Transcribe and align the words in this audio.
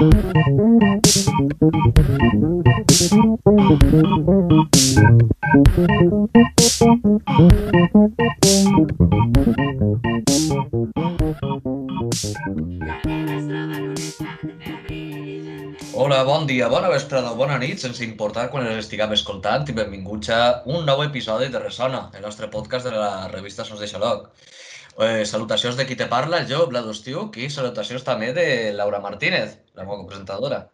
Hola, 0.00 0.08
bon 16.24 16.46
dia, 16.46 16.68
bona 16.68 16.88
vesprada 16.88 17.32
o 17.32 17.36
bona 17.36 17.58
nit, 17.60 17.76
sense 17.76 18.00
importar 18.00 18.48
quan 18.48 18.64
els 18.64 18.80
estiguem 18.80 19.12
escoltant 19.12 19.68
i 19.68 19.76
benvinguts 19.76 20.32
a 20.32 20.64
un 20.64 20.88
nou 20.88 21.04
episodi 21.04 21.52
de 21.52 21.60
Ressona, 21.60 22.06
el 22.16 22.24
nostre 22.24 22.48
podcast 22.48 22.88
de 22.88 22.96
la 22.96 23.28
revista 23.28 23.68
Sons 23.68 23.84
de 23.84 23.90
Xaloc. 23.92 24.32
Eh, 24.98 25.24
salutacions 25.24 25.76
de 25.78 25.86
qui 25.86 25.96
te 25.96 26.08
parla, 26.10 26.42
jo, 26.48 26.64
Vlad 26.68 26.88
Ostiuc, 26.90 27.36
i 27.38 27.48
salutacions 27.50 28.04
també 28.04 28.32
de 28.36 28.46
Laura 28.74 29.00
Martínez, 29.00 29.56
la 29.78 29.86
meva 29.86 30.04
presentadora. 30.08 30.64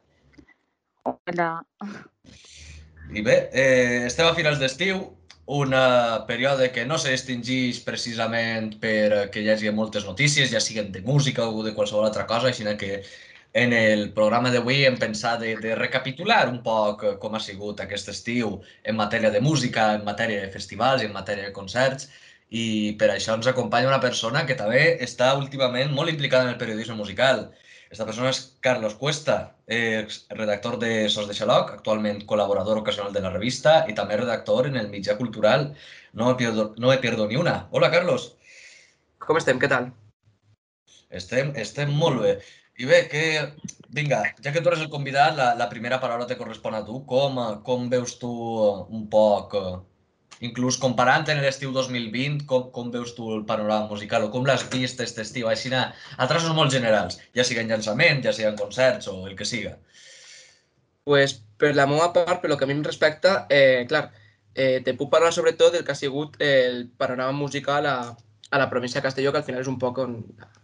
Hola. 1.07 1.51
I 3.13 3.23
bé, 3.23 3.37
eh, 3.53 4.07
estem 4.09 4.27
a 4.27 4.35
finals 4.35 4.59
d'estiu, 4.59 5.05
un 5.47 5.75
eh, 5.75 6.19
període 6.27 6.73
que 6.75 6.85
no 6.87 6.99
s'extingeix 6.99 7.79
precisament 7.87 8.73
per 8.83 9.29
que 9.31 9.45
hi 9.45 9.53
hagi 9.53 9.71
moltes 9.71 10.09
notícies, 10.09 10.51
ja 10.51 10.61
siguin 10.61 10.91
de 10.93 11.05
música 11.07 11.47
o 11.47 11.63
de 11.63 11.75
qualsevol 11.77 12.09
altra 12.09 12.27
cosa, 12.27 12.53
sinó 12.53 12.75
que 12.77 13.05
en 13.53 13.73
el 13.73 14.11
programa 14.13 14.51
d'avui 14.51 14.83
hem 14.85 14.99
pensat 14.99 15.41
de, 15.41 15.55
de 15.63 15.77
recapitular 15.79 16.49
un 16.51 16.59
poc 16.65 17.07
com 17.23 17.37
ha 17.37 17.41
sigut 17.41 17.81
aquest 17.81 18.11
estiu 18.13 18.59
en 18.83 18.99
matèria 18.99 19.31
de 19.31 19.41
música, 19.41 19.93
en 19.95 20.05
matèria 20.05 20.43
de 20.43 20.51
festivals 20.53 21.03
i 21.03 21.07
en 21.07 21.15
matèria 21.15 21.47
de 21.47 21.55
concerts, 21.57 22.11
i 22.51 22.95
per 22.99 23.11
això 23.13 23.35
ens 23.35 23.47
acompanya 23.51 23.91
una 23.91 24.03
persona 24.03 24.45
que 24.47 24.57
també 24.59 24.83
està 25.03 25.33
últimament 25.39 25.93
molt 25.95 26.13
implicada 26.13 26.47
en 26.47 26.55
el 26.55 26.61
periodisme 26.61 26.95
musical. 26.99 27.49
Aquesta 27.87 28.07
persona 28.07 28.31
és 28.35 28.41
Carlos 28.61 28.97
Cuesta, 28.99 29.37
redactor 29.67 30.79
de 30.83 31.09
Sos 31.11 31.29
de 31.29 31.35
Xaloc, 31.39 31.71
actualment 31.75 32.23
col·laborador 32.27 32.81
ocasional 32.83 33.13
de 33.15 33.23
la 33.23 33.31
revista 33.35 33.85
i 33.91 33.95
també 33.95 34.19
redactor 34.19 34.67
en 34.71 34.77
el 34.81 34.91
mitjà 34.91 35.17
cultural 35.19 35.71
No 36.17 36.29
me 36.29 36.35
pierdo, 36.35 36.75
no 36.79 36.89
me 36.89 36.97
pierdo 36.97 37.29
ni 37.29 37.37
una. 37.37 37.69
Hola, 37.71 37.91
Carlos. 37.93 38.23
Com 39.21 39.37
estem? 39.37 39.59
Què 39.61 39.69
tal? 39.69 39.91
Estem, 41.21 41.51
estem 41.61 41.93
molt 41.93 42.23
bé. 42.23 42.31
I 42.81 42.89
bé, 42.89 43.01
que, 43.13 43.25
vinga, 43.99 44.23
ja 44.41 44.53
que 44.55 44.63
tu 44.63 44.71
eres 44.71 44.81
el 44.81 44.89
convidat, 44.95 45.37
la, 45.37 45.51
la 45.61 45.69
primera 45.69 45.99
paraula 46.01 46.27
te 46.31 46.39
correspon 46.41 46.79
a 46.79 46.81
tu. 46.87 47.03
Com, 47.11 47.37
com 47.69 47.85
veus 47.93 48.17
tu 48.23 48.33
un 48.89 49.05
poc, 49.13 49.59
inclús 50.45 50.77
comparant 50.81 51.25
en 51.33 51.41
l'estiu 51.43 51.73
2020, 51.73 52.45
com, 52.51 52.69
com 52.75 52.91
veus 52.93 53.15
tu 53.17 53.31
el 53.35 53.47
panorama 53.49 53.89
musical 53.93 54.27
o 54.27 54.31
com 54.35 54.45
l'has 54.47 54.67
vist 54.73 55.01
aquest 55.01 55.23
estiu? 55.25 55.49
Així, 55.49 55.73
a, 55.75 55.89
a 56.17 56.29
traços 56.29 56.55
molt 56.57 56.75
generals, 56.75 57.21
ja 57.37 57.45
siguin 57.45 57.71
llançament, 57.73 58.23
ja 58.25 58.35
siguin 58.37 58.59
concerts 58.61 59.09
o 59.13 59.23
el 59.27 59.37
que 59.39 59.49
siga. 59.49 59.77
Pues, 61.07 61.39
per 61.57 61.73
la 61.75 61.87
meva 61.87 62.13
part, 62.13 62.43
per 62.43 62.51
lo 62.51 62.57
que 62.59 62.67
a 62.67 62.69
mi 62.69 62.75
em 62.75 62.85
respecta, 62.85 63.47
eh, 63.49 63.87
clar, 63.89 64.11
eh, 64.55 64.81
te 64.85 64.95
puc 64.99 65.11
parlar 65.13 65.33
sobretot 65.33 65.73
del 65.73 65.85
que 65.85 65.93
ha 65.93 65.99
sigut 65.99 66.37
el 66.43 66.89
panorama 66.99 67.33
musical 67.33 67.87
a, 67.87 68.17
a 68.51 68.59
la 68.59 68.69
província 68.71 69.01
de 69.01 69.05
Castelló, 69.05 69.33
que 69.33 69.39
al 69.39 69.47
final 69.47 69.63
és 69.63 69.71
un 69.71 69.79
poc 69.79 70.01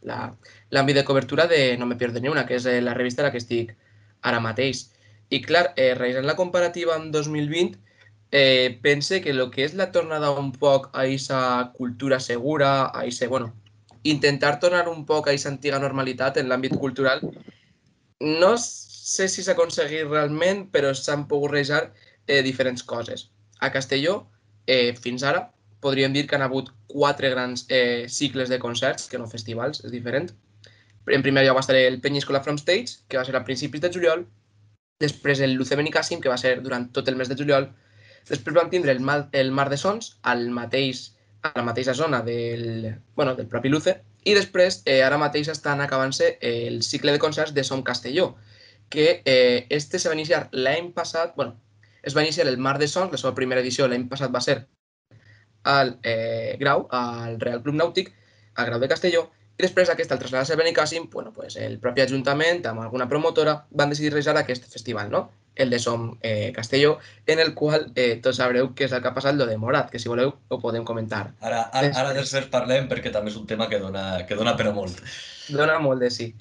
l'àmbit 0.02 0.98
de 0.98 1.04
cobertura 1.04 1.46
de 1.46 1.76
No 1.78 1.86
me 1.86 1.96
pierdo 1.96 2.20
ni 2.20 2.28
una, 2.32 2.46
que 2.46 2.56
és 2.58 2.66
eh, 2.66 2.80
la 2.80 2.94
revista 2.94 3.22
a 3.22 3.28
la 3.28 3.32
que 3.32 3.40
estic 3.42 3.76
ara 4.22 4.40
mateix. 4.40 4.88
I 5.30 5.40
clar, 5.42 5.72
eh, 5.76 5.94
realitzant 5.94 6.28
la 6.28 6.36
comparativa 6.38 6.96
amb 6.96 7.12
2020, 7.14 7.78
eh, 8.32 8.78
pense 8.82 9.20
que 9.20 9.30
el 9.30 9.50
que 9.50 9.66
és 9.66 9.74
la 9.76 9.92
tornada 9.92 10.32
un 10.32 10.50
poc 10.56 10.88
a 10.92 11.04
aquesta 11.04 11.70
cultura 11.76 12.18
segura, 12.18 12.90
a 12.94 13.04
ese, 13.04 13.28
bueno, 13.28 13.52
intentar 14.02 14.58
tornar 14.58 14.88
un 14.88 15.04
poc 15.06 15.28
a 15.28 15.30
aquesta 15.30 15.52
antiga 15.52 15.78
normalitat 15.78 16.40
en 16.40 16.48
l'àmbit 16.48 16.74
cultural, 16.80 17.20
no 18.20 18.56
sé 18.56 19.28
si 19.28 19.44
s'ha 19.44 19.52
aconseguit 19.52 20.08
realment, 20.08 20.64
però 20.72 20.94
s'han 20.96 21.26
pogut 21.28 21.52
realitzar 21.52 21.92
eh, 22.26 22.42
diferents 22.42 22.82
coses. 22.82 23.28
A 23.60 23.70
Castelló, 23.70 24.26
eh, 24.66 24.96
fins 24.96 25.22
ara, 25.22 25.50
podríem 25.84 26.16
dir 26.16 26.26
que 26.26 26.36
han 26.38 26.46
hagut 26.46 26.72
quatre 26.86 27.28
grans 27.30 27.66
eh, 27.68 28.06
cicles 28.08 28.48
de 28.48 28.58
concerts, 28.58 29.08
que 29.12 29.18
no 29.18 29.28
festivals, 29.28 29.84
és 29.84 29.92
diferent. 29.92 30.30
En 31.06 31.22
primer 31.22 31.44
lloc 31.44 31.58
va 31.58 31.66
estar 31.66 31.76
el 31.76 32.00
Penyíscola 32.00 32.40
From 32.40 32.56
Stage, 32.56 33.02
que 33.08 33.18
va 33.18 33.26
ser 33.28 33.36
a 33.36 33.44
principis 33.44 33.82
de 33.82 33.92
juliol, 33.92 34.24
després 35.02 35.42
el 35.44 35.58
Luce 35.58 35.76
Benicàssim, 35.76 36.20
que 36.22 36.30
va 36.32 36.38
ser 36.38 36.60
durant 36.62 36.88
tot 36.94 37.08
el 37.10 37.18
mes 37.18 37.28
de 37.28 37.36
juliol, 37.36 37.68
després 38.28 38.56
vam 38.56 38.70
tindre 38.70 38.92
el 38.92 39.00
Mar, 39.00 39.28
el 39.32 39.50
Mar 39.52 39.68
de 39.70 39.78
Sons, 39.80 40.16
al 40.22 40.48
mateix, 40.50 41.12
a 41.42 41.52
la 41.56 41.64
mateixa 41.66 41.94
zona 41.94 42.22
del, 42.22 42.94
bueno, 43.16 43.34
del 43.34 43.48
propi 43.50 43.68
Luce, 43.68 43.96
i 44.24 44.34
després, 44.38 44.82
eh, 44.86 45.00
ara 45.02 45.18
mateix 45.18 45.48
estan 45.50 45.80
acabant-se 45.82 46.36
el 46.40 46.82
cicle 46.86 47.12
de 47.12 47.18
concerts 47.18 47.54
de 47.54 47.64
Som 47.64 47.82
Castelló, 47.82 48.36
que 48.88 49.22
eh, 49.24 49.66
este 49.70 49.98
se 49.98 50.08
va 50.08 50.14
iniciar 50.14 50.48
l'any 50.52 50.92
passat, 50.92 51.34
bueno, 51.36 51.58
es 52.02 52.16
va 52.16 52.22
iniciar 52.22 52.46
el 52.46 52.58
Mar 52.58 52.78
de 52.78 52.88
Sons, 52.88 53.10
la 53.10 53.18
seva 53.18 53.34
primera 53.34 53.60
edició 53.60 53.88
l'any 53.88 54.08
passat 54.08 54.34
va 54.34 54.42
ser 54.44 54.58
al 55.64 55.98
eh, 56.02 56.56
Grau, 56.60 56.86
al 56.90 57.40
Real 57.40 57.62
Club 57.62 57.78
Nàutic, 57.78 58.12
al 58.54 58.66
Grau 58.66 58.82
de 58.82 58.90
Castelló, 58.90 59.30
i 59.58 59.62
després 59.64 59.90
aquesta, 59.90 60.14
al 60.14 60.20
traslladar-se 60.22 60.54
a 60.54 60.60
Benicàssim, 60.60 61.08
bueno, 61.10 61.32
pues, 61.32 61.56
el 61.56 61.78
propi 61.80 62.02
Ajuntament, 62.02 62.64
amb 62.66 62.82
alguna 62.84 63.08
promotora, 63.08 63.62
van 63.70 63.92
decidir 63.92 64.12
realitzar 64.12 64.36
aquest 64.38 64.68
festival, 64.72 65.10
no? 65.10 65.30
El 65.54 65.70
de 65.70 65.78
Som 65.78 66.18
eh, 66.22 66.52
Castelló, 66.54 66.98
en 67.26 67.40
el 67.40 67.54
qual 67.54 67.90
eh, 67.94 68.20
tots 68.22 68.38
sabreu 68.40 68.72
què 68.76 68.86
és 68.86 68.92
el 68.92 69.02
que 69.02 69.10
ha 69.10 69.16
passat, 69.16 69.36
lo 69.36 69.46
de 69.46 69.58
Morat, 69.60 69.90
que 69.92 70.00
si 70.00 70.08
voleu 70.08 70.32
ho 70.48 70.60
podem 70.60 70.84
comentar. 70.88 71.26
Ara, 71.40 71.66
ara, 71.72 71.92
ara 72.04 72.14
després 72.16 72.48
parlem 72.52 72.88
perquè 72.88 73.12
també 73.12 73.32
és 73.32 73.36
un 73.40 73.46
tema 73.46 73.68
que 73.68 73.80
dona, 73.82 74.24
que 74.28 74.38
dona 74.38 74.56
per 74.56 74.70
a 74.70 74.74
molt. 74.76 75.02
Dona 75.52 75.78
molt 75.82 76.00
de 76.00 76.10
sí. 76.10 76.32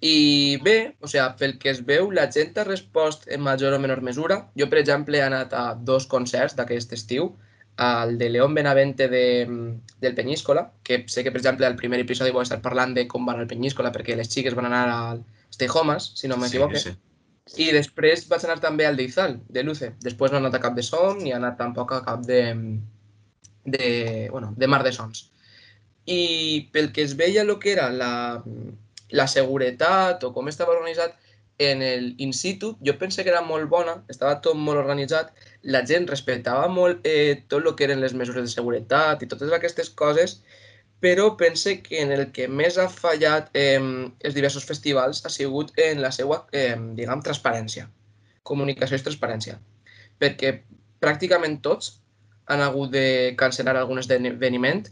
I 0.00 0.58
bé, 0.62 0.94
o 1.02 1.10
sigui, 1.10 1.26
pel 1.38 1.58
que 1.58 1.72
es 1.72 1.82
veu, 1.86 2.12
la 2.14 2.28
gent 2.30 2.58
ha 2.58 2.66
respost 2.66 3.26
en 3.34 3.42
major 3.42 3.74
o 3.74 3.80
menor 3.82 4.02
mesura. 4.06 4.44
Jo, 4.58 4.68
per 4.70 4.78
exemple, 4.82 5.18
he 5.18 5.24
anat 5.26 5.54
a 5.54 5.72
dos 5.74 6.06
concerts 6.06 6.54
d'aquest 6.58 6.94
estiu, 6.94 7.32
al 7.78 8.16
de 8.18 8.28
León 8.28 8.54
Benavente 8.54 9.06
de, 9.08 9.78
del 10.02 10.14
Penyíscola, 10.14 10.72
que 10.82 11.04
sé 11.06 11.22
que, 11.22 11.30
per 11.30 11.38
exemple, 11.38 11.66
al 11.66 11.76
primer 11.78 12.00
episodi 12.02 12.34
vau 12.34 12.42
estar 12.42 12.58
parlant 12.62 12.94
de 12.94 13.06
com 13.10 13.26
van 13.26 13.38
al 13.38 13.50
Penyíscola, 13.50 13.92
perquè 13.94 14.16
les 14.18 14.30
xiques 14.30 14.56
van 14.58 14.66
anar 14.66 14.86
al 14.90 15.20
Stay 15.54 15.70
Homes, 15.70 16.12
si 16.18 16.30
no 16.30 16.36
m'equivoque. 16.38 16.78
Sí, 16.78 16.90
sí. 16.90 17.07
I 17.56 17.70
després 17.72 18.26
vaig 18.28 18.44
anar 18.44 18.58
també 18.60 18.86
al 18.86 18.98
d'Izal, 18.98 19.38
de 19.48 19.64
Luce. 19.64 19.92
Després 20.04 20.32
no 20.32 20.38
he 20.38 20.42
anat 20.42 20.58
a 20.58 20.62
cap 20.62 20.76
de 20.76 20.84
Som, 20.84 21.22
ni 21.22 21.32
he 21.32 21.36
anat 21.36 21.56
tampoc 21.60 21.94
a 21.96 22.02
cap 22.04 22.26
de, 22.26 22.42
de, 23.64 24.28
bueno, 24.32 24.52
de 24.56 24.68
Mar 24.68 24.82
de 24.84 24.92
Sons. 24.92 25.30
I 26.08 26.68
pel 26.72 26.92
que 26.92 27.04
es 27.04 27.16
veia 27.16 27.44
el 27.44 27.54
que 27.62 27.72
era 27.72 27.88
la, 27.92 28.12
la 29.10 29.26
seguretat 29.28 30.24
o 30.24 30.32
com 30.36 30.48
estava 30.48 30.76
organitzat, 30.76 31.16
en 31.58 31.82
el 31.82 32.12
in 32.22 32.32
situ 32.32 32.76
jo 32.86 32.94
pensé 32.98 33.24
que 33.24 33.32
era 33.32 33.42
molt 33.42 33.66
bona, 33.68 33.96
estava 34.08 34.38
tot 34.44 34.56
molt 34.56 34.78
organitzat, 34.78 35.32
la 35.62 35.82
gent 35.86 36.06
respectava 36.06 36.68
molt 36.70 37.06
eh, 37.08 37.42
tot 37.50 37.66
el 37.66 37.74
que 37.74 37.88
eren 37.88 38.00
les 38.00 38.14
mesures 38.14 38.46
de 38.46 38.52
seguretat 38.52 39.24
i 39.24 39.28
totes 39.30 39.52
aquestes 39.52 39.90
coses, 39.90 40.38
però 41.00 41.36
pense 41.36 41.78
que 41.82 42.02
en 42.02 42.12
el 42.12 42.24
que 42.34 42.48
més 42.48 42.78
ha 42.78 42.88
fallat 42.90 43.50
eh, 43.54 43.78
els 43.78 44.34
diversos 44.34 44.66
festivals 44.66 45.22
ha 45.24 45.30
sigut 45.30 45.72
en 45.78 46.02
la 46.02 46.10
seva, 46.14 46.42
eh, 46.52 46.74
diguem, 46.98 47.22
transparència, 47.22 47.86
comunicació 48.42 48.98
i 48.98 49.06
transparència, 49.06 49.58
perquè 50.18 50.58
pràcticament 50.98 51.60
tots 51.62 51.98
han 52.48 52.62
hagut 52.64 52.90
de 52.90 53.34
cancel·lar 53.38 53.76
algun 53.76 54.00
esdeveniment 54.02 54.86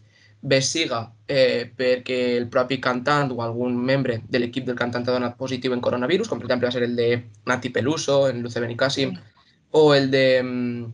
bé 0.47 0.61
siga 0.63 1.01
eh, 1.27 1.67
perquè 1.75 2.37
el 2.37 2.47
propi 2.53 2.79
cantant 2.79 3.33
o 3.35 3.41
algun 3.43 3.77
membre 3.77 4.21
de 4.29 4.39
l'equip 4.39 4.67
del 4.67 4.77
cantant 4.79 5.07
ha 5.09 5.17
donat 5.17 5.39
positiu 5.41 5.75
en 5.75 5.83
coronavirus, 5.83 6.29
com 6.29 6.39
per 6.39 6.47
exemple 6.47 6.69
va 6.69 6.75
ser 6.75 6.85
el 6.87 6.95
de 6.97 7.09
Nati 7.51 7.73
Peluso, 7.75 8.27
en 8.29 8.43
Luce 8.45 8.63
Benicàssim, 8.63 9.17
sí. 9.17 9.49
o 9.73 9.95
el 9.95 10.11
de, 10.11 10.43
mm, 10.43 10.93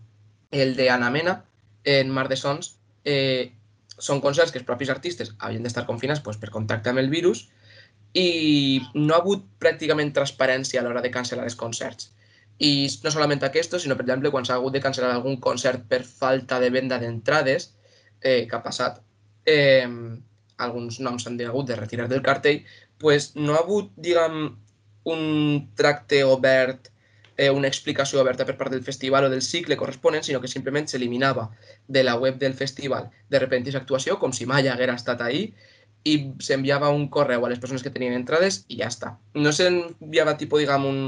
el 0.63 0.77
de 0.77 0.89
Ana 0.91 1.11
Mena, 1.11 1.43
en 1.85 2.11
Mar 2.11 2.29
de 2.29 2.37
Sons, 2.37 2.79
eh, 3.05 3.53
són 3.99 4.21
concerts 4.25 4.53
que 4.53 4.61
els 4.61 4.67
propis 4.67 4.91
artistes 4.93 5.35
havien 5.39 5.63
d'estar 5.63 5.87
confinats 5.87 6.23
pues, 6.25 6.39
per 6.41 6.51
contacte 6.51 6.91
amb 6.91 7.03
el 7.03 7.11
virus 7.13 7.47
i 8.15 8.81
no 8.95 9.15
ha 9.15 9.21
hagut 9.21 9.45
pràcticament 9.61 10.13
transparència 10.17 10.81
a 10.81 10.85
l'hora 10.85 11.03
de 11.05 11.13
cancel·lar 11.13 11.47
els 11.49 11.57
concerts. 11.57 12.11
I 12.63 12.89
no 13.05 13.11
solament 13.11 13.43
aquests, 13.47 13.81
sinó, 13.83 13.97
per 13.97 14.05
exemple, 14.05 14.31
quan 14.31 14.45
s'ha 14.45 14.59
hagut 14.61 14.77
de 14.77 14.83
cancel·lar 14.85 15.15
algun 15.15 15.39
concert 15.41 15.87
per 15.89 16.03
falta 16.05 16.61
de 16.61 16.69
venda 16.71 16.99
d'entrades, 17.01 17.71
eh, 18.21 18.47
que 18.49 18.57
ha 18.57 18.63
passat, 18.63 19.01
eh, 19.47 19.89
alguns 20.59 21.01
noms 21.01 21.25
s'han 21.25 21.41
hagut 21.41 21.67
de 21.67 21.79
retirar 21.81 22.09
del 22.09 22.23
cartell, 22.23 22.63
pues 22.99 23.33
no 23.35 23.57
ha 23.57 23.65
hagut, 23.65 23.91
diguem, 23.97 24.53
un 25.05 25.23
tracte 25.75 26.23
obert, 26.25 26.92
eh, 27.43 27.51
una 27.51 27.69
explicació 27.69 28.21
oberta 28.23 28.47
per 28.47 28.57
part 28.61 28.73
del 28.75 28.85
festival 28.87 29.27
o 29.27 29.31
del 29.33 29.43
cicle 29.43 29.77
corresponent, 29.81 30.25
sinó 30.27 30.41
que 30.41 30.51
simplement 30.51 30.89
s'eliminava 30.89 31.49
de 31.89 32.05
la 32.07 32.15
web 32.15 32.39
del 32.39 32.55
festival 32.55 33.11
de 33.29 33.41
repente 33.43 33.71
aquesta 33.71 33.83
actuació, 33.83 34.19
com 34.23 34.33
si 34.37 34.47
mai 34.47 34.69
haguera 34.69 34.95
estat 35.01 35.25
ahí, 35.27 35.47
i 36.05 36.15
s'enviava 36.43 36.91
un 36.91 37.09
correu 37.15 37.47
a 37.47 37.51
les 37.51 37.61
persones 37.63 37.83
que 37.83 37.93
tenien 37.95 38.15
entrades 38.19 38.63
i 38.69 38.79
ja 38.81 38.91
està. 38.91 39.17
No 39.35 39.53
s'enviava, 39.55 40.37
tipus, 40.39 40.65
diguem, 40.65 40.87
un, 40.87 41.01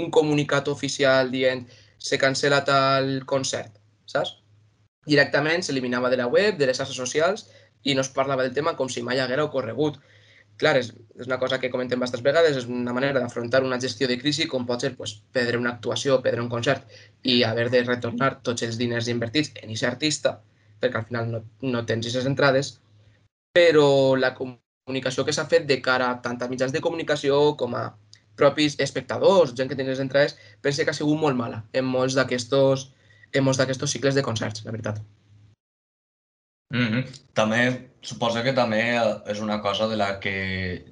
un 0.00 0.10
comunicat 0.12 0.68
oficial 0.72 1.30
dient 1.32 1.64
se 1.98 2.18
cancela 2.20 2.64
tal 2.64 3.22
concert, 3.30 3.78
saps? 4.10 4.38
Directament 5.08 5.64
s'eliminava 5.64 6.10
de 6.12 6.18
la 6.20 6.28
web, 6.32 6.58
de 6.58 6.68
les 6.68 6.76
xarxes 6.80 6.96
socials, 6.96 7.46
i 7.84 7.94
no 7.94 8.00
es 8.04 8.10
parlava 8.12 8.44
del 8.44 8.54
tema 8.56 8.74
com 8.76 8.88
si 8.88 9.02
mai 9.04 9.20
haguera 9.20 9.44
ocorregut. 9.44 9.98
Clar, 10.60 10.76
és, 10.78 10.92
és 11.18 11.28
una 11.28 11.38
cosa 11.42 11.58
que 11.60 11.70
comentem 11.70 12.00
bastantes 12.00 12.24
vegades, 12.24 12.56
és 12.60 12.66
una 12.70 12.94
manera 12.96 13.20
d'afrontar 13.20 13.62
una 13.66 13.80
gestió 13.80 14.08
de 14.10 14.18
crisi 14.20 14.46
com 14.50 14.66
pot 14.66 14.84
ser 14.84 14.94
pues, 14.96 15.16
perdre 15.32 15.60
una 15.60 15.74
actuació, 15.76 16.20
perdre 16.22 16.42
un 16.44 16.50
concert 16.52 16.86
i 17.22 17.42
haver 17.42 17.68
de 17.74 17.82
retornar 17.84 18.36
tots 18.46 18.66
els 18.66 18.78
diners 18.80 19.10
invertits 19.12 19.52
en 19.60 19.70
aquest 19.70 19.88
artista, 19.90 20.38
perquè 20.80 21.00
al 21.00 21.08
final 21.10 21.30
no, 21.32 21.42
no 21.62 21.84
tens 21.88 22.06
aquestes 22.06 22.30
entrades, 22.30 22.74
però 23.54 23.88
la 24.18 24.34
comunicació 24.34 25.24
que 25.24 25.34
s'ha 25.34 25.48
fet 25.50 25.66
de 25.70 25.80
cara 25.82 26.10
tant 26.22 26.40
a 26.42 26.50
mitjans 26.50 26.74
de 26.74 26.82
comunicació 26.84 27.56
com 27.60 27.76
a 27.78 27.84
propis 28.36 28.74
espectadors, 28.82 29.54
gent 29.54 29.70
que 29.70 29.76
tenia 29.78 29.94
les 29.94 30.02
entrades, 30.02 30.34
pense 30.60 30.84
que 30.84 30.90
ha 30.90 30.96
sigut 30.96 31.20
molt 31.20 31.38
mala 31.38 31.62
en 31.72 31.86
molts 31.86 32.18
d'aquests 32.18 32.90
molts 33.42 33.58
d'aquests 33.58 33.90
cicles 33.90 34.14
de 34.14 34.22
concerts, 34.22 34.64
la 34.66 34.74
veritat. 34.74 35.00
Mm 36.70 36.86
-hmm. 36.88 37.04
També, 37.34 37.90
suposa 38.02 38.42
que 38.42 38.52
també 38.52 38.80
és 39.26 39.40
una 39.40 39.60
cosa 39.60 39.88
de 39.88 39.96
la 39.96 40.18
que 40.20 40.84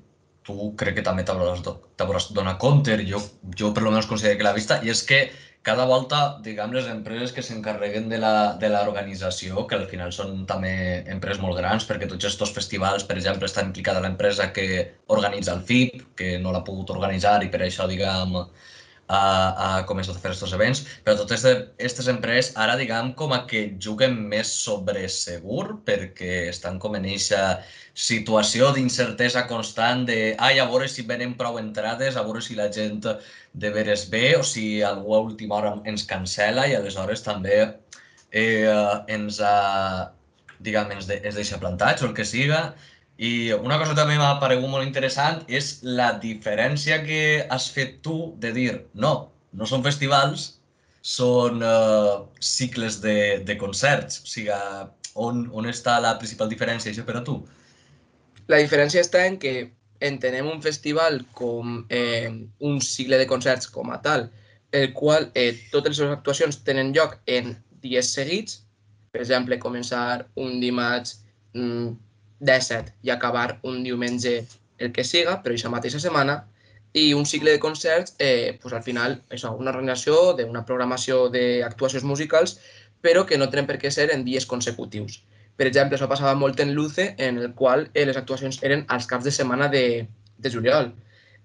tu 0.42 0.74
crec 0.76 0.96
que 0.96 1.02
també 1.02 1.24
t'hauràs 1.24 2.32
donat 2.34 2.58
compte, 2.58 2.96
jo, 3.06 3.20
jo 3.58 3.72
per 3.74 3.82
lo 3.82 3.90
menos 3.90 4.06
considero 4.06 4.36
que 4.38 4.44
l'ha 4.44 4.52
vista, 4.52 4.80
i 4.82 4.90
és 4.90 5.02
que 5.02 5.30
cada 5.62 5.84
volta, 5.86 6.38
diguem, 6.42 6.72
les 6.74 6.88
empreses 6.90 7.32
que 7.32 7.42
s'encarreguen 7.46 8.08
de 8.08 8.18
l'organització, 8.18 9.66
que 9.70 9.76
al 9.76 9.86
final 9.86 10.10
són 10.12 10.44
també 10.46 11.04
empreses 11.06 11.40
molt 11.42 11.56
grans, 11.60 11.86
perquè 11.86 12.08
tots 12.10 12.24
aquests 12.24 12.54
festivals, 12.56 13.04
per 13.04 13.16
exemple, 13.16 13.46
està 13.46 13.62
implicada 13.62 14.02
l'empresa 14.02 14.52
que 14.52 14.66
organitza 15.06 15.54
el 15.54 15.62
FIP, 15.62 16.02
que 16.16 16.38
no 16.42 16.50
l'ha 16.50 16.64
pogut 16.66 16.90
organitzar 16.90 17.36
i 17.44 17.50
per 17.52 17.62
això, 17.62 17.86
diguem, 17.86 18.34
a, 19.12 19.20
a 19.66 19.68
començar 19.88 20.14
a 20.14 20.20
fer 20.20 20.32
aquests 20.32 20.56
events, 20.56 20.82
però 21.04 21.16
totes 21.18 21.44
aquestes 21.48 22.08
empreses 22.12 22.56
ara, 22.56 22.78
diguem, 22.80 23.12
com 23.18 23.34
a 23.36 23.42
que 23.50 23.64
juguen 23.82 24.16
més 24.32 24.50
sobre 24.64 25.04
segur, 25.12 25.76
perquè 25.86 26.48
estan 26.48 26.78
com 26.82 26.96
en 26.96 27.08
aquesta 27.10 27.42
situació 27.92 28.70
d'incertesa 28.72 29.44
constant 29.50 30.06
de 30.08 30.18
ai, 30.40 30.58
a 30.58 30.68
veure 30.70 30.88
si 30.88 31.04
venen 31.08 31.36
prou 31.36 31.58
entrades, 31.60 32.16
a 32.16 32.24
veure 32.24 32.40
si 32.40 32.56
la 32.56 32.70
gent 32.72 33.02
de 33.04 33.74
veres 33.74 34.06
bé 34.12 34.32
o 34.38 34.46
si 34.46 34.80
algú 34.86 35.14
a 35.14 35.20
última 35.26 35.58
hora 35.58 35.74
ens 35.84 36.06
cancela 36.08 36.64
i 36.68 36.76
aleshores 36.78 37.24
també 37.26 37.58
eh, 38.32 38.72
ens, 39.12 39.42
ha, 39.44 40.12
diguem, 40.64 40.96
ens, 40.96 41.10
de, 41.10 41.20
ens 41.20 41.36
deixa 41.36 41.60
plantats 41.60 42.02
o 42.02 42.08
el 42.08 42.16
que 42.16 42.24
siga 42.28 42.70
i 43.22 43.52
una 43.54 43.78
cosa 43.78 43.94
també 43.94 44.16
m'ha 44.18 44.32
paregut 44.42 44.70
molt 44.70 44.86
interessant 44.86 45.44
és 45.46 45.76
la 45.86 46.08
diferència 46.22 46.98
que 47.04 47.20
has 47.54 47.68
fet 47.70 48.00
tu 48.02 48.16
de 48.42 48.50
dir 48.56 48.72
no, 49.04 49.12
no 49.54 49.68
són 49.70 49.84
festivals, 49.86 50.48
són 51.02 51.62
uh, 51.66 52.24
cicles 52.40 52.98
de, 53.02 53.42
de 53.46 53.56
concerts. 53.60 54.22
O 54.24 54.30
sigui, 54.30 54.58
on, 55.14 55.46
on 55.54 55.70
està 55.70 55.98
la 56.02 56.16
principal 56.18 56.50
diferència 56.50 56.90
això 56.90 57.06
per 57.06 57.20
a 57.20 57.24
tu? 57.26 57.38
La 58.50 58.58
diferència 58.62 59.02
està 59.06 59.24
en 59.28 59.38
que 59.42 59.54
entenem 60.02 60.48
un 60.50 60.62
festival 60.62 61.20
com 61.38 61.82
eh, 61.94 62.30
un 62.58 62.80
cicle 62.82 63.18
de 63.20 63.26
concerts 63.30 63.68
com 63.70 63.92
a 63.94 64.00
tal, 64.02 64.30
el 64.74 64.90
qual 64.96 65.28
eh, 65.38 65.52
totes 65.70 65.92
les 65.92 66.00
seves 66.00 66.16
actuacions 66.16 66.58
tenen 66.66 66.90
lloc 66.96 67.20
en 67.30 67.54
dies 67.84 68.10
seguits, 68.16 68.64
per 69.14 69.22
exemple, 69.22 69.60
començar 69.62 70.24
un 70.42 70.58
dimarts 70.62 71.20
mm, 71.54 71.92
17 72.42 72.92
i 73.06 73.10
acabar 73.14 73.60
un 73.62 73.82
diumenge 73.86 74.42
el 74.78 74.92
que 74.92 75.04
siga, 75.06 75.38
però 75.42 75.54
aquesta 75.54 75.72
mateixa 75.72 76.00
setmana, 76.02 76.42
i 76.92 77.12
un 77.16 77.24
cicle 77.24 77.52
de 77.54 77.60
concerts, 77.60 78.14
eh, 78.18 78.58
pues 78.60 78.74
al 78.74 78.82
final, 78.82 79.22
això, 79.30 79.54
una 79.56 79.70
organització 79.72 80.34
d'una 80.36 80.64
programació 80.68 81.28
d'actuacions 81.32 82.04
musicals, 82.04 82.58
però 83.00 83.24
que 83.26 83.38
no 83.38 83.48
tenen 83.50 83.68
per 83.68 83.78
què 83.80 83.90
ser 83.90 84.10
en 84.12 84.24
dies 84.26 84.46
consecutius. 84.46 85.22
Per 85.56 85.66
exemple, 85.68 85.96
això 85.96 86.08
passava 86.08 86.34
molt 86.34 86.60
en 86.60 86.74
Luce, 86.74 87.14
en 87.18 87.38
el 87.38 87.54
qual 87.54 87.88
eh, 87.94 88.04
les 88.08 88.16
actuacions 88.16 88.60
eren 88.62 88.84
als 88.88 89.06
caps 89.06 89.24
de 89.24 89.32
setmana 89.32 89.68
de, 89.72 90.06
de 90.36 90.52
juliol. 90.52 90.92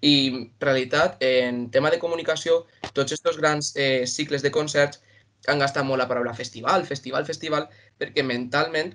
I, 0.02 0.14
en 0.28 0.44
realitat, 0.62 1.18
en 1.24 1.68
tema 1.72 1.90
de 1.94 2.00
comunicació, 2.00 2.66
tots 2.94 3.16
aquests 3.16 3.40
grans 3.40 3.74
eh, 3.76 4.06
cicles 4.06 4.44
de 4.44 4.52
concerts 4.52 5.02
han 5.48 5.60
gastat 5.64 5.86
molt 5.88 6.02
la 6.02 6.08
paraula 6.10 6.36
festival, 6.36 6.86
festival, 6.86 7.26
festival, 7.26 7.68
perquè 7.98 8.24
mentalment 8.24 8.94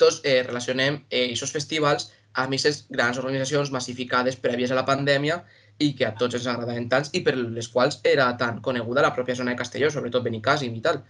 tots 0.00 0.20
eh, 0.24 0.42
relacionem 0.46 1.02
eh, 1.10 1.28
aquests 1.28 1.54
festivals 1.54 2.10
amb 2.34 2.52
aquestes 2.52 2.84
grans 2.90 3.18
organitzacions 3.20 3.72
massificades 3.74 4.36
prèvies 4.42 4.70
a 4.70 4.78
la 4.78 4.86
pandèmia 4.88 5.40
i 5.78 5.92
que 5.98 6.06
a 6.06 6.14
tots 6.18 6.38
ens 6.38 6.46
agradaven 6.50 6.88
tants 6.90 7.10
i 7.14 7.22
per 7.26 7.34
les 7.38 7.70
quals 7.72 8.00
era 8.12 8.28
tan 8.40 8.60
coneguda 8.62 9.04
la 9.04 9.14
pròpia 9.14 9.36
zona 9.38 9.54
de 9.54 9.60
Castelló, 9.62 9.90
sobretot 9.94 10.24
Benicàssim 10.26 10.74
i 10.74 10.84
tal. 10.84 11.02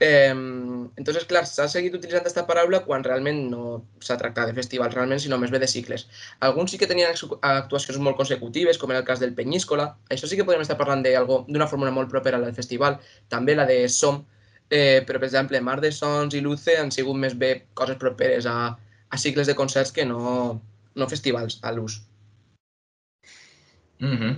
Eh, 0.00 0.30
entonces, 0.30 1.24
clar, 1.26 1.42
s'ha 1.50 1.66
seguit 1.70 1.94
utilitzant 1.98 2.22
aquesta 2.22 2.44
paraula 2.46 2.84
quan 2.86 3.02
realment 3.02 3.40
no 3.50 3.62
s'ha 4.04 4.16
tractat 4.20 4.50
de 4.50 4.54
festivals, 4.54 4.94
realment, 4.94 5.18
sinó 5.22 5.40
més 5.42 5.50
bé 5.50 5.58
de 5.58 5.70
cicles. 5.70 6.06
Alguns 6.48 6.70
sí 6.70 6.78
que 6.78 6.86
tenien 6.86 7.10
actuacions 7.10 7.98
molt 7.98 8.16
consecutives, 8.20 8.78
com 8.78 8.94
en 8.94 9.00
el 9.00 9.06
cas 9.08 9.18
del 9.18 9.34
Penyíscola. 9.34 9.90
Això 10.14 10.30
sí 10.30 10.38
que 10.38 10.46
podem 10.46 10.62
estar 10.62 10.78
parlant 10.78 11.02
d'una 11.02 11.66
fórmula 11.66 11.90
molt 11.90 12.14
propera 12.14 12.38
a 12.38 12.44
la 12.44 12.50
del 12.50 12.58
festival. 12.58 13.00
També 13.28 13.58
la 13.58 13.66
de 13.66 13.80
Som, 13.88 14.22
eh, 14.70 15.02
però, 15.06 15.18
per 15.18 15.28
exemple, 15.28 15.60
Mar 15.60 15.80
de 15.80 15.90
Sons 15.92 16.34
i 16.34 16.42
Luce 16.44 16.76
han 16.78 16.92
sigut 16.94 17.16
més 17.16 17.34
bé 17.38 17.52
coses 17.74 17.98
properes 18.00 18.46
a, 18.46 18.76
a 19.08 19.16
cicles 19.16 19.48
de 19.48 19.56
concerts 19.58 19.92
que 19.92 20.04
no, 20.04 20.60
no 20.94 21.08
festivals 21.08 21.58
a 21.62 21.72
l'ús. 21.72 22.00
Mm 23.98 24.16
-hmm. 24.16 24.34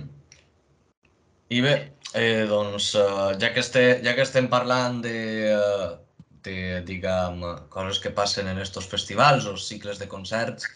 I 1.49 1.61
bé, 1.61 1.73
eh, 2.13 2.45
doncs, 2.47 2.95
uh, 2.95 3.37
ja, 3.39 3.53
que 3.53 3.59
este, 3.59 4.01
ja 4.03 4.15
que 4.15 4.21
estem 4.21 4.47
parlant 4.47 5.01
de, 5.03 5.17
uh, 5.55 5.97
de, 6.43 6.81
diguem, 6.87 7.41
coses 7.69 7.99
que 7.99 8.09
passen 8.09 8.47
en 8.47 8.57
estos 8.59 8.87
festivals 8.87 9.45
o 9.45 9.57
cicles 9.57 9.99
de 9.99 10.07
concerts, 10.07 10.67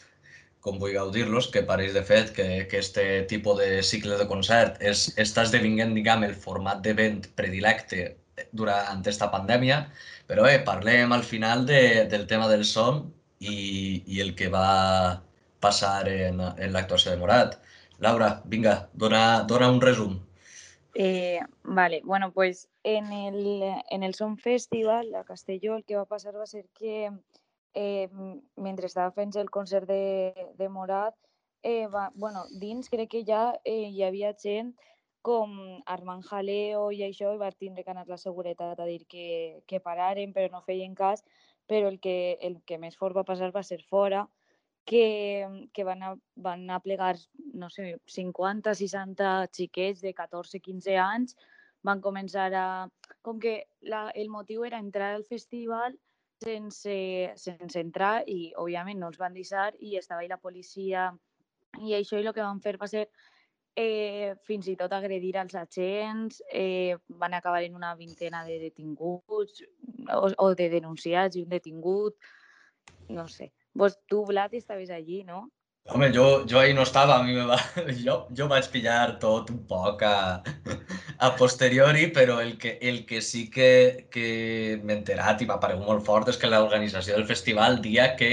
com 0.59 0.79
vulgueu 0.79 1.11
dir-los, 1.11 1.47
que 1.53 1.63
pareix 1.63 1.93
de 1.93 2.03
fet 2.03 2.31
que, 2.33 2.67
que 2.69 2.77
este 2.79 3.23
tipus 3.29 3.59
de 3.59 3.83
cicle 3.83 4.17
de 4.17 4.27
concert 4.27 4.81
és, 4.81 5.13
està 5.17 5.43
esdevinguent, 5.43 5.93
diguem, 5.93 6.23
el 6.23 6.35
format 6.35 6.81
d'event 6.81 7.21
predilecte 7.35 8.15
durant 8.51 8.99
aquesta 8.99 9.29
pandèmia, 9.33 9.79
però 10.27 10.45
bé, 10.47 10.59
parlem 10.67 11.13
al 11.15 11.23
final 11.23 11.65
de, 11.69 12.05
del 12.11 12.27
tema 12.27 12.49
del 12.51 12.65
son 12.65 13.05
i, 13.39 14.03
i 14.05 14.21
el 14.23 14.35
que 14.35 14.49
va 14.53 15.21
passar 15.63 16.07
en, 16.09 16.41
en 16.41 16.73
l'actuació 16.73 17.13
de 17.13 17.21
Morat. 17.21 17.59
Laura, 17.99 18.41
vinga, 18.45 18.89
dona, 18.93 19.43
dona 19.47 19.69
un 19.71 19.81
resum. 19.81 20.19
Eh, 20.95 21.39
vale, 21.63 22.01
bueno, 22.05 22.31
pues 22.31 22.69
en 22.83 23.11
el, 23.11 23.63
en 23.89 24.03
el 24.03 24.13
Son 24.15 24.37
Festival 24.37 25.13
a 25.15 25.23
Castelló 25.25 25.75
el 25.75 25.83
que 25.83 25.97
va 25.97 26.05
passar 26.05 26.35
va 26.35 26.45
ser 26.47 26.67
que 26.79 27.11
eh, 27.73 28.09
mentre 28.55 28.87
estava 28.87 29.11
fent 29.11 29.35
el 29.35 29.51
concert 29.51 29.87
de, 29.89 30.33
de 30.55 30.69
Morat, 30.69 31.15
eh, 31.63 31.87
va, 31.87 32.11
bueno, 32.15 32.45
dins 32.61 32.87
crec 32.89 33.11
que 33.11 33.23
ja 33.27 33.59
eh, 33.65 33.89
hi 33.91 34.03
havia 34.07 34.31
gent 34.39 34.71
com 35.25 35.55
armant 35.89 36.21
jaleo 36.27 36.91
i 36.93 37.01
això, 37.07 37.33
i 37.33 37.41
va 37.41 37.49
tindre 37.51 37.83
que 37.83 37.93
anar 37.93 38.05
la 38.07 38.21
seguretat 38.21 38.79
a 38.79 38.85
dir 38.85 39.01
que, 39.09 39.27
que 39.65 39.81
pararen, 39.81 40.33
però 40.35 40.51
no 40.53 40.61
feien 40.65 40.93
cas, 40.95 41.23
però 41.65 41.89
el 41.89 41.99
que, 41.99 42.37
el 42.45 42.59
que 42.69 42.77
més 42.77 42.97
fort 42.99 43.17
va 43.17 43.25
passar 43.25 43.49
va 43.55 43.63
ser 43.65 43.81
fora, 43.89 44.25
que, 44.85 45.67
que 45.73 45.83
van, 45.83 46.03
a, 46.05 46.13
van 46.35 46.69
a 46.69 46.79
plegar, 46.79 47.15
no 47.57 47.71
sé, 47.73 47.95
50, 48.05 48.75
60 48.77 49.33
xiquets 49.57 50.05
de 50.05 50.13
14-15 50.13 50.99
anys, 51.01 51.37
van 51.85 52.01
començar 52.01 52.51
a... 52.53 52.65
Com 53.25 53.41
que 53.41 53.55
la, 53.81 54.07
el 54.13 54.29
motiu 54.29 54.65
era 54.65 54.81
entrar 54.81 55.15
al 55.15 55.25
festival 55.25 55.97
sense, 56.45 56.95
sense 57.41 57.81
entrar 57.81 58.27
i, 58.29 58.51
òbviament, 58.61 59.01
no 59.01 59.09
els 59.09 59.21
van 59.21 59.33
deixar 59.33 59.71
i 59.79 59.97
estava 59.97 60.21
ahí 60.21 60.29
la 60.29 60.41
policia 60.41 61.09
i 61.81 61.95
això 61.97 62.19
i 62.21 62.25
el 62.25 62.33
que 62.33 62.45
van 62.45 62.61
fer 62.61 62.77
va 62.81 62.89
ser 62.91 63.07
eh, 63.75 64.35
fins 64.47 64.69
i 64.71 64.77
tot 64.79 64.93
agredir 64.95 65.35
als 65.37 65.55
agents, 65.59 66.41
eh, 66.51 66.95
van 67.07 67.33
acabar 67.33 67.63
en 67.63 67.75
una 67.75 67.93
vintena 67.95 68.45
de 68.45 68.57
detinguts 68.59 69.63
o, 70.13 70.31
o 70.37 70.53
de 70.55 70.69
denunciats 70.69 71.35
i 71.35 71.43
un 71.43 71.51
detingut, 71.51 72.15
no 73.09 73.27
sé. 73.27 73.51
Vos, 73.73 73.99
tu, 74.07 74.23
Vlad, 74.25 74.53
estaves 74.55 74.89
allí, 74.89 75.23
no? 75.23 75.49
Home, 75.93 76.07
jo, 76.09 76.45
jo 76.49 76.57
ahir 76.57 76.73
no 76.73 76.81
estava, 76.81 77.19
a 77.19 77.23
mi 77.23 77.35
me 77.35 77.43
va... 77.45 77.59
jo, 78.05 78.15
jo 78.33 78.47
vaig 78.49 78.71
pillar 78.73 79.19
tot 79.21 79.51
un 79.53 79.59
poc 79.69 80.01
a, 80.07 80.41
a 81.27 81.29
posteriori, 81.37 82.07
però 82.15 82.39
el 82.41 82.55
que, 82.57 82.79
el 82.81 83.03
que 83.05 83.21
sí 83.21 83.49
que, 83.53 84.07
que 84.09 84.29
m'he 84.81 84.95
enterat 85.01 85.43
i 85.43 85.49
m'ha 85.49 85.59
paregut 85.61 85.85
molt 85.85 86.05
fort 86.07 86.31
és 86.31 86.39
que 86.41 86.49
l'organització 86.49 87.19
del 87.19 87.27
festival 87.29 87.77
dia 87.83 88.15
que 88.17 88.31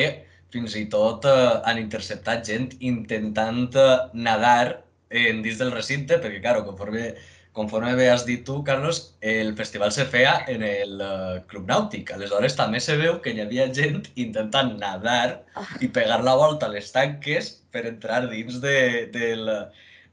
fins 0.54 0.78
i 0.80 0.86
tot 0.94 1.28
eh, 1.28 1.60
han 1.68 1.82
interceptat 1.82 2.48
gent 2.48 2.70
intentant 2.80 3.68
eh, 3.76 3.90
nadar 4.14 4.78
en 5.12 5.42
dins 5.44 5.60
del 5.60 5.72
recinte, 5.72 6.18
perquè, 6.22 6.40
claro, 6.42 6.64
conforme, 6.66 7.12
conforme 7.56 7.94
bé 7.98 8.08
has 8.10 8.24
dit 8.26 8.44
tu, 8.46 8.62
Carlos, 8.64 9.00
el 9.20 9.52
festival 9.56 9.92
se 9.92 10.06
feia 10.08 10.34
en 10.48 10.64
el 10.66 11.00
uh, 11.00 11.40
Club 11.50 11.68
Nàutic. 11.68 12.12
Aleshores, 12.14 12.56
també 12.58 12.80
se 12.80 12.96
veu 13.00 13.20
que 13.24 13.34
hi 13.34 13.42
havia 13.44 13.68
gent 13.76 14.02
intentant 14.14 14.74
nadar 14.80 15.42
i 15.80 15.88
pegar 15.88 16.22
la 16.24 16.36
volta 16.40 16.68
a 16.68 16.74
les 16.74 16.92
tanques 16.94 17.52
per 17.72 17.84
entrar 17.90 18.24
dins 18.30 18.60
de, 18.64 18.78
del, 19.12 19.52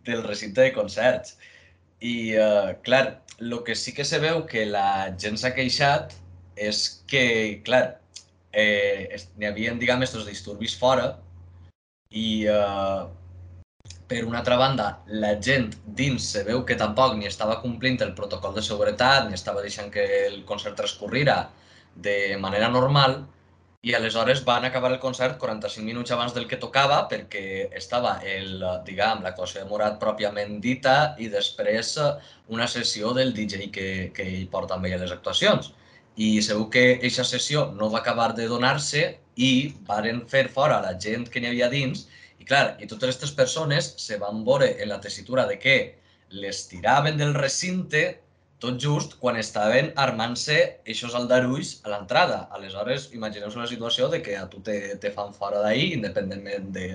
del 0.08 0.26
recinte 0.28 0.68
de 0.68 0.76
concerts. 0.76 1.38
I, 2.00 2.36
uh, 2.36 2.76
clar, 2.84 3.22
el 3.40 3.56
que 3.64 3.76
sí 3.76 3.96
que 3.96 4.06
se 4.08 4.20
veu 4.20 4.44
que 4.48 4.68
la 4.68 5.16
gent 5.20 5.40
s'ha 5.40 5.56
queixat 5.56 6.14
és 6.60 6.84
que, 7.08 7.24
clar, 7.64 8.00
eh, 8.52 9.16
n'hi 9.40 9.48
havia, 9.48 9.74
diguem, 9.80 10.04
estos 10.04 10.28
disturbis 10.28 10.76
fora, 10.76 11.14
I 12.10 12.48
uh, 12.50 13.06
per 14.10 14.26
una 14.26 14.40
altra 14.42 14.58
banda, 14.58 14.90
la 15.24 15.36
gent 15.48 15.70
dins 16.00 16.32
se 16.34 16.44
veu 16.48 16.64
que 16.66 16.78
tampoc 16.80 17.14
ni 17.18 17.30
estava 17.30 17.60
complint 17.62 18.02
el 18.02 18.16
protocol 18.18 18.56
de 18.56 18.66
seguretat, 18.66 19.28
ni 19.30 19.38
estava 19.38 19.62
deixant 19.62 19.92
que 19.94 20.06
el 20.26 20.40
concert 20.50 20.76
transcorrira 20.80 21.44
de 21.96 22.38
manera 22.42 22.72
normal, 22.74 23.22
i 23.82 23.94
aleshores 23.96 24.42
van 24.44 24.66
acabar 24.66 24.92
el 24.92 25.00
concert 25.00 25.38
45 25.40 25.86
minuts 25.86 26.12
abans 26.12 26.34
del 26.36 26.48
que 26.52 26.58
tocava 26.60 26.98
perquè 27.12 27.70
estava 27.80 28.18
el, 28.28 28.66
diguem, 28.84 29.22
l'actuació 29.24 29.62
de 29.62 29.70
Morat 29.70 29.96
pròpiament 30.02 30.58
dita 30.60 30.96
i 31.18 31.30
després 31.32 31.94
una 32.50 32.68
sessió 32.68 33.14
del 33.16 33.32
DJ 33.38 33.70
que, 33.72 33.88
que 34.16 34.26
ell 34.26 34.50
porta 34.52 34.76
amb 34.76 34.90
ell 34.90 34.98
a 34.98 35.04
les 35.06 35.16
actuacions. 35.16 35.72
I 36.20 36.42
segur 36.44 36.68
que 36.74 36.86
aquesta 36.98 37.24
sessió 37.24 37.70
no 37.78 37.88
va 37.94 38.02
acabar 38.02 38.34
de 38.36 38.50
donar-se 38.52 39.06
i 39.38 39.52
varen 39.88 40.26
fer 40.28 40.50
fora 40.52 40.82
la 40.84 40.98
gent 41.00 41.30
que 41.32 41.40
n'hi 41.40 41.54
havia 41.54 41.72
dins 41.72 42.10
i 42.40 42.48
clar, 42.48 42.78
i 42.80 42.88
totes 42.88 43.10
aquestes 43.10 43.36
persones 43.36 43.94
se 44.00 44.18
van 44.22 44.44
veure 44.48 44.72
en 44.80 44.90
la 44.90 45.00
tessitura 45.04 45.46
de 45.50 45.60
que 45.60 45.78
les 46.30 46.68
tiraven 46.70 47.18
del 47.20 47.34
recinte 47.36 48.04
tot 48.60 48.76
just 48.80 49.16
quan 49.22 49.38
estaven 49.40 49.94
armant-se 49.96 50.58
aquests 50.84 51.16
aldarulls 51.16 51.78
a 51.86 51.94
l'entrada. 51.94 52.42
Aleshores, 52.56 53.08
imagineu 53.16 53.52
la 53.56 53.68
situació 53.72 54.10
de 54.12 54.20
que 54.22 54.36
a 54.36 54.46
tu 54.52 54.60
te, 54.64 54.76
te 55.00 55.12
fan 55.16 55.32
fora 55.34 55.62
d'ahir, 55.64 55.94
independentment 55.96 56.68
de, 56.76 56.88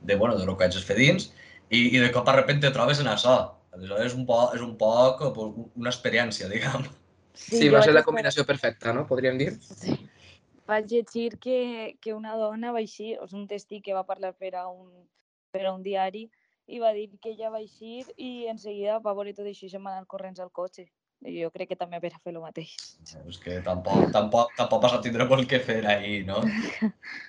de, 0.00 0.16
bueno, 0.16 0.38
de 0.38 0.46
lo 0.48 0.56
que 0.56 0.64
hagis 0.64 0.86
fet 0.88 1.00
dins, 1.00 1.28
i, 1.68 1.90
i 1.92 1.98
de 2.00 2.08
cop 2.14 2.28
a 2.28 2.36
repente 2.38 2.66
te 2.66 2.74
trobes 2.74 3.04
en 3.04 3.12
això. 3.12 3.36
Aleshores, 3.76 4.08
és 4.10 4.16
un 4.16 4.24
poc, 4.26 4.56
és 4.56 4.64
un 4.64 4.72
poc 4.80 5.20
una 5.28 5.92
experiència, 5.92 6.48
diguem. 6.50 6.88
Sí, 7.36 7.58
sí 7.58 7.68
va 7.72 7.84
ser 7.84 7.92
la 7.94 8.02
combinació 8.04 8.44
perfecta, 8.48 8.92
no? 8.96 9.04
Podríem 9.08 9.38
dir. 9.40 9.52
Sí. 9.60 9.94
Vaig 10.70 10.86
llegir 10.92 11.38
que, 11.42 11.58
que 12.00 12.14
una 12.14 12.36
dona 12.38 12.70
va 12.76 12.82
així, 12.84 13.12
és 13.16 13.34
un 13.36 13.48
testí 13.50 13.80
que 13.82 13.96
va 13.96 14.06
parlar 14.06 14.32
per 14.38 14.54
a 14.60 14.68
un, 14.70 14.88
per 15.50 15.66
a 15.66 15.74
un 15.74 15.82
diari, 15.82 16.28
i 16.70 16.78
va 16.78 16.94
dir 16.94 17.08
que 17.18 17.34
ella 17.34 17.50
va 17.50 17.60
eixir 17.64 18.04
i 18.16 18.46
en 18.50 18.58
seguida 18.62 19.00
va 19.02 19.16
veure 19.18 19.34
tot 19.34 19.48
això 19.50 19.66
i 19.66 19.72
se'n 19.72 19.82
va 19.82 19.96
anar 19.96 20.06
corrents 20.06 20.38
al 20.40 20.52
cotxe 20.54 20.86
jo 21.20 21.50
crec 21.52 21.72
que 21.72 21.78
també 21.78 21.98
haver 21.98 22.12
fer 22.16 22.32
el 22.32 22.40
mateix. 22.40 22.76
És 23.28 23.38
que 23.42 23.58
tampoc, 23.64 24.08
tampoc, 24.14 24.54
tampoc 24.56 24.82
vas 24.84 24.96
a 24.96 25.02
tindre 25.04 25.26
molt 25.28 25.48
que 25.48 25.60
fer 25.60 25.82
ahir, 25.86 26.24
no? 26.28 26.40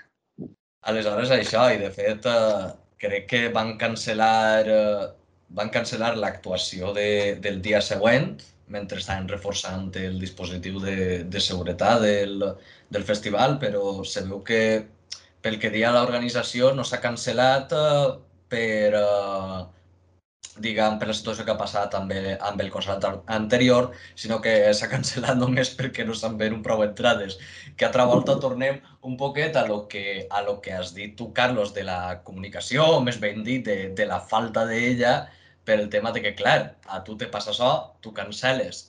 Aleshores, 0.91 1.33
això, 1.35 1.67
i 1.73 1.81
de 1.81 1.91
fet, 1.93 2.25
eh, 2.25 2.69
crec 3.01 3.27
que 3.29 3.41
van 3.53 3.75
cancel·lar, 3.81 4.63
eh, 4.65 5.09
van 5.57 5.69
cancel·lar 5.73 6.15
l'actuació 6.17 6.93
de, 6.95 7.35
del 7.43 7.59
dia 7.61 7.81
següent, 7.85 8.31
mentre 8.71 9.01
estaven 9.01 9.27
reforçant 9.29 9.89
el 9.99 10.17
dispositiu 10.21 10.79
de, 10.83 10.95
de 11.23 11.43
seguretat 11.43 12.01
del, 12.05 12.47
del 12.89 13.05
festival, 13.07 13.57
però 13.59 14.01
se 14.07 14.23
veu 14.27 14.41
que 14.47 14.61
pel 15.41 15.59
que 15.59 15.73
dia 15.73 15.91
l'organització 15.93 16.71
no 16.77 16.85
s'ha 16.85 17.01
cancel·lat 17.03 17.75
eh, 17.77 18.09
per, 18.51 18.93
eh, 18.99 19.61
diguem, 20.61 20.97
per 20.99 21.07
la 21.09 21.15
situació 21.17 21.45
que 21.47 21.53
ha 21.53 21.59
passat 21.59 21.95
amb 21.97 22.13
el, 22.15 22.29
amb 22.49 22.61
el 22.61 22.69
concert 22.73 23.07
anterior, 23.39 23.91
sinó 24.23 24.39
que 24.43 24.53
s'ha 24.77 24.89
cancel·lat 24.91 25.39
només 25.39 25.73
perquè 25.79 26.05
no 26.07 26.15
s'han 26.17 26.37
venut 26.41 26.63
prou 26.65 26.83
entrades. 26.85 27.37
Que 27.75 27.87
altra 27.87 28.05
volta 28.09 28.37
tornem 28.43 28.79
un 29.07 29.17
poquet 29.17 29.57
a 29.57 29.65
lo 29.67 29.85
que, 29.91 30.27
a 30.29 30.43
lo 30.47 30.59
que 30.61 30.73
has 30.77 30.93
dit 30.97 31.15
tu, 31.17 31.31
Carlos, 31.33 31.73
de 31.73 31.85
la 31.87 31.99
comunicació, 32.27 32.87
o 32.97 33.03
més 33.05 33.19
ben 33.23 33.43
dit, 33.47 33.65
de, 33.65 33.91
de 33.97 34.09
la 34.09 34.19
falta 34.33 34.67
d'ella, 34.69 35.15
per 35.25 35.40
el 35.73 35.89
tema 35.89 36.11
de 36.15 36.21
que, 36.25 36.33
clar, 36.35 36.75
a 36.87 37.03
tu 37.07 37.15
te 37.17 37.29
passa 37.33 37.51
això, 37.53 37.71
tu 38.01 38.13
cancel·les 38.17 38.83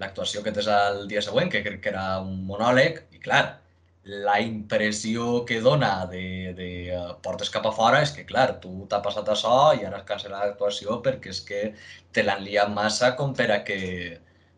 l'actuació 0.00 0.42
que 0.44 0.52
tens 0.56 0.68
el 0.72 1.06
dia 1.10 1.22
següent, 1.24 1.52
que 1.52 1.62
crec 1.64 1.80
que 1.84 1.92
era 1.94 2.08
un 2.24 2.42
monòleg, 2.50 3.00
i 3.16 3.22
clar, 3.22 3.44
la 4.06 4.40
impressió 4.40 5.44
que 5.46 5.60
dona 5.60 6.06
de, 6.10 6.52
de 6.54 6.68
uh, 6.94 7.14
portes 7.22 7.50
cap 7.50 7.64
a 7.66 7.72
fora 7.74 8.02
és 8.04 8.12
que, 8.14 8.22
clar, 8.28 8.46
tu 8.62 8.86
t'ha 8.90 9.00
passat 9.02 9.28
això 9.32 9.56
i 9.74 9.82
ara 9.86 9.98
has 9.98 10.06
cancel·lat 10.10 10.44
l'actuació 10.44 11.00
perquè 11.02 11.32
és 11.34 11.40
que 11.48 11.62
te 12.14 12.22
l'han 12.22 12.44
liat 12.46 12.70
massa 12.70 13.16
com 13.18 13.34
per 13.34 13.48
a 13.50 13.62
que 13.66 13.80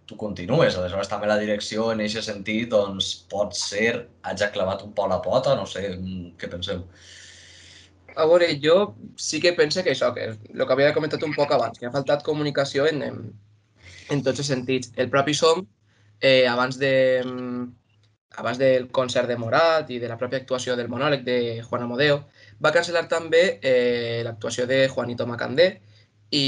tu 0.09 0.17
continues. 0.21 0.77
Aleshores, 0.77 1.09
també 1.09 1.29
la 1.29 1.39
direcció, 1.41 1.91
en 1.93 2.03
aquest 2.05 2.29
sentit, 2.29 2.69
doncs, 2.73 3.13
pot 3.33 3.57
ser, 3.57 3.93
hagi 4.29 4.51
clavat 4.55 4.85
un 4.85 4.93
poc 4.97 5.09
la 5.13 5.21
pota, 5.25 5.57
no 5.57 5.67
sé, 5.69 5.85
mm, 5.97 6.35
què 6.41 6.53
penseu? 6.53 6.85
A 8.19 8.27
veure, 8.27 8.49
jo 8.63 8.77
sí 9.17 9.39
que 9.41 9.53
penso 9.55 9.85
que 9.87 9.93
això, 9.95 10.11
que 10.15 10.25
el 10.35 10.65
que 10.67 10.75
havia 10.75 10.95
comentat 10.95 11.23
un 11.23 11.35
poc 11.37 11.53
abans, 11.55 11.79
que 11.79 11.87
ha 11.87 11.95
faltat 11.95 12.25
comunicació 12.27 12.89
en, 12.91 13.03
en, 13.07 13.19
en 14.11 14.23
tots 14.27 14.43
els 14.43 14.51
sentits. 14.51 14.91
El 14.97 15.11
propi 15.13 15.37
SOM, 15.39 15.63
eh, 16.21 16.47
abans 16.51 16.81
de, 16.83 16.95
abans 18.43 18.59
del 18.59 18.89
concert 18.91 19.29
de 19.31 19.37
Morat 19.39 19.91
i 19.91 19.99
de 20.03 20.09
la 20.11 20.19
pròpia 20.19 20.41
actuació 20.43 20.77
del 20.77 20.91
monòleg 20.91 21.23
de 21.27 21.39
Juan 21.69 21.85
Amodeo, 21.87 22.23
va 22.63 22.75
cancel·lar 22.75 23.07
també 23.11 23.43
eh, 23.63 24.23
l'actuació 24.27 24.67
de 24.67 24.81
Juanito 24.89 25.27
Macandé 25.27 25.69
i, 26.31 26.45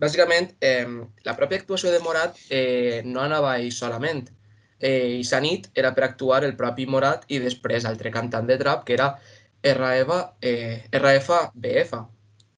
bàsicament, 0.00 0.50
eh, 0.60 0.86
la 1.24 1.36
pròpia 1.38 1.62
actuació 1.62 1.92
de 1.94 2.02
Morat 2.04 2.38
eh, 2.50 3.02
no 3.06 3.22
anava 3.22 3.54
ahí 3.54 3.70
solament. 3.70 4.26
Eh, 4.84 5.20
I 5.20 5.24
sa 5.24 5.40
nit 5.40 5.70
era 5.74 5.94
per 5.96 6.04
actuar 6.04 6.42
el 6.44 6.58
propi 6.58 6.84
Morat 6.90 7.24
i 7.32 7.38
després 7.40 7.86
altre 7.88 8.12
cantant 8.12 8.46
de 8.50 8.58
trap, 8.60 8.84
que 8.84 8.98
era 8.98 9.14
RF, 9.64 10.18
eh, 10.44 10.84
RFBF, 10.92 12.00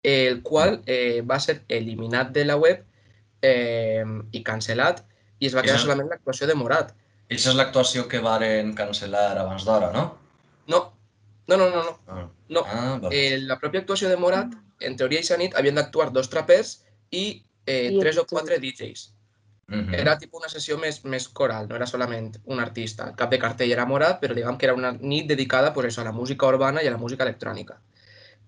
el 0.03 0.43
qual 0.43 0.81
eh, 0.87 1.23
va 1.23 1.39
ser 1.41 1.61
eliminat 1.69 2.33
de 2.35 2.45
la 2.45 2.57
web 2.57 2.83
eh, 3.43 4.05
i 4.33 4.43
cancel·lat 4.47 5.03
i 5.39 5.49
es 5.49 5.57
va 5.57 5.65
quedar 5.67 5.81
solament 5.83 6.11
l'actuació 6.11 6.49
de 6.51 6.57
Morat. 6.59 6.93
Aquesta 7.27 7.53
és 7.53 7.59
l'actuació 7.59 8.07
que 8.11 8.23
varen 8.23 8.75
cancel·lar 8.79 9.33
abans 9.43 9.67
d'hora, 9.67 9.91
no? 9.95 10.07
No, 10.71 10.81
no, 11.49 11.57
no, 11.57 11.67
no. 11.71 11.83
no. 11.83 11.97
Ah. 12.07 12.29
no. 12.49 12.63
Ah, 12.67 13.11
eh, 13.11 13.39
la 13.43 13.59
pròpia 13.63 13.83
actuació 13.85 14.11
de 14.11 14.19
Morat, 14.19 14.55
en 14.81 14.97
teoria 14.99 15.23
i 15.23 15.39
nit, 15.39 15.55
havien 15.59 15.79
d'actuar 15.79 16.11
dos 16.13 16.31
trapers 16.31 16.81
i 17.11 17.43
eh, 17.67 17.91
I 17.93 18.01
tres 18.01 18.19
o 18.19 18.27
quatre 18.27 18.59
DJs. 18.63 19.11
Uh 19.69 19.75
-huh. 19.75 19.95
Era 19.99 20.17
tipus 20.19 20.41
una 20.41 20.49
sessió 20.49 20.79
més, 20.79 21.05
més 21.05 21.29
coral, 21.29 21.67
no 21.69 21.75
era 21.75 21.87
solament 21.87 22.37
un 22.45 22.61
artista. 22.61 23.09
El 23.09 23.17
cap 23.17 23.31
de 23.31 23.39
cartell 23.39 23.73
era 23.73 23.87
Morat, 23.87 24.21
però 24.21 24.35
diguem 24.35 24.57
que 24.57 24.67
era 24.67 24.75
una 24.75 24.93
nit 24.93 25.27
dedicada 25.27 25.73
pues, 25.73 25.87
això, 25.87 26.03
a 26.03 26.05
la 26.05 26.13
música 26.13 26.47
urbana 26.47 26.83
i 26.83 26.87
a 26.87 26.91
la 26.91 27.03
música 27.05 27.25
electrònica. 27.25 27.81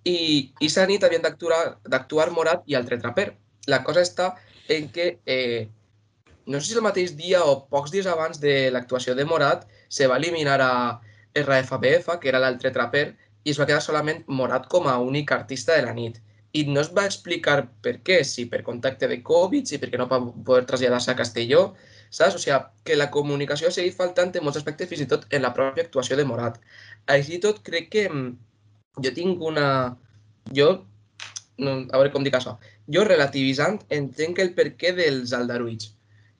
I, 0.04 0.54
sa 0.68 0.86
nit 0.86 1.02
havien 1.02 1.22
d'actuar 1.22 2.30
Morat 2.30 2.62
i 2.66 2.74
altre 2.74 2.98
traper. 2.98 3.36
La 3.66 3.82
cosa 3.82 4.00
està 4.00 4.36
en 4.68 4.88
que 4.90 5.18
eh, 5.26 5.68
no 6.46 6.60
sé 6.60 6.66
si 6.68 6.74
el 6.76 6.82
mateix 6.82 7.16
dia 7.16 7.42
o 7.44 7.66
pocs 7.68 7.90
dies 7.90 8.06
abans 8.06 8.40
de 8.40 8.70
l'actuació 8.70 9.14
de 9.14 9.24
Morat 9.24 9.66
se 9.88 10.06
va 10.06 10.16
eliminar 10.16 10.60
a 10.62 11.00
RFBF, 11.34 12.18
que 12.20 12.28
era 12.28 12.38
l'altre 12.38 12.70
traper, 12.70 13.16
i 13.44 13.50
es 13.50 13.58
va 13.60 13.66
quedar 13.66 13.82
solament 13.82 14.22
Morat 14.26 14.68
com 14.68 14.86
a 14.86 14.98
únic 14.98 15.32
artista 15.32 15.76
de 15.76 15.82
la 15.82 15.92
nit. 15.92 16.22
I 16.56 16.64
no 16.68 16.80
es 16.80 16.90
va 16.96 17.04
explicar 17.04 17.58
per 17.84 17.98
què, 18.04 18.22
si 18.24 18.46
per 18.48 18.62
contacte 18.66 19.08
de 19.10 19.20
Covid, 19.22 19.68
si 19.68 19.78
perquè 19.78 20.00
no 20.00 20.08
va 20.08 20.20
poder 20.22 20.64
traslladar-se 20.68 21.12
a 21.12 21.18
Castelló, 21.18 21.62
saps? 22.10 22.38
O 22.38 22.42
sigui, 22.42 22.58
que 22.84 22.96
la 22.96 23.10
comunicació 23.14 23.68
ha 23.68 23.74
seguit 23.74 23.96
faltant 23.96 24.32
en 24.34 24.46
molts 24.46 24.60
aspectes, 24.60 24.88
fins 24.88 25.04
i 25.04 25.08
tot 25.10 25.26
en 25.30 25.44
la 25.44 25.52
pròpia 25.56 25.84
actuació 25.84 26.16
de 26.16 26.24
Morat. 26.28 26.56
Així 27.16 27.40
tot, 27.44 27.60
crec 27.66 27.90
que 27.92 28.08
mm, 28.08 28.30
jo 29.04 29.14
tinc 29.20 29.44
una... 29.52 29.68
Jo, 30.56 30.70
no, 31.60 31.74
a 31.92 32.00
veure 32.00 32.12
com 32.14 32.24
dic 32.24 32.36
això, 32.38 32.56
jo 32.88 33.04
relativitzant 33.04 33.82
entenc 33.92 34.38
el 34.40 34.54
perquè 34.56 34.94
dels 34.96 35.34
aldarulls 35.36 35.90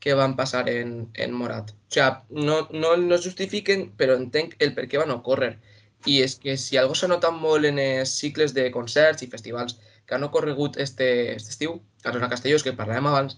que 0.00 0.14
van 0.14 0.36
passar 0.38 0.68
en, 0.70 1.08
en 1.14 1.34
Morat. 1.34 1.72
O 1.72 1.92
sea, 1.92 2.22
no, 2.30 2.68
no, 2.70 2.96
no 2.96 3.14
es 3.16 3.24
justifiquen, 3.26 3.90
però 3.98 4.16
entenc 4.16 4.54
el 4.62 4.72
per 4.76 4.86
què 4.88 5.00
van 5.00 5.12
ocórrer. 5.12 5.58
I 6.06 6.20
és 6.22 6.36
que 6.38 6.54
si 6.56 6.78
algo 6.78 6.94
s'ha 6.94 7.10
notat 7.10 7.34
molt 7.34 7.66
en 7.66 7.80
els 7.82 8.12
cicles 8.22 8.54
de 8.54 8.68
concerts 8.70 9.24
i 9.26 9.30
festivals 9.32 9.76
que 10.08 10.16
han 10.16 10.24
ocorregut 10.24 10.78
este, 10.80 11.36
este 11.36 11.50
estiu, 11.50 11.78
a 12.04 12.12
Zona 12.12 12.30
Castelló, 12.32 12.58
que 12.64 12.74
parlàvem 12.76 13.06
abans, 13.10 13.36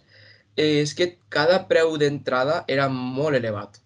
és 0.56 0.94
que 0.94 1.16
cada 1.28 1.64
preu 1.70 1.96
d'entrada 1.98 2.62
era 2.68 2.88
molt 2.88 3.36
elevat. 3.36 3.80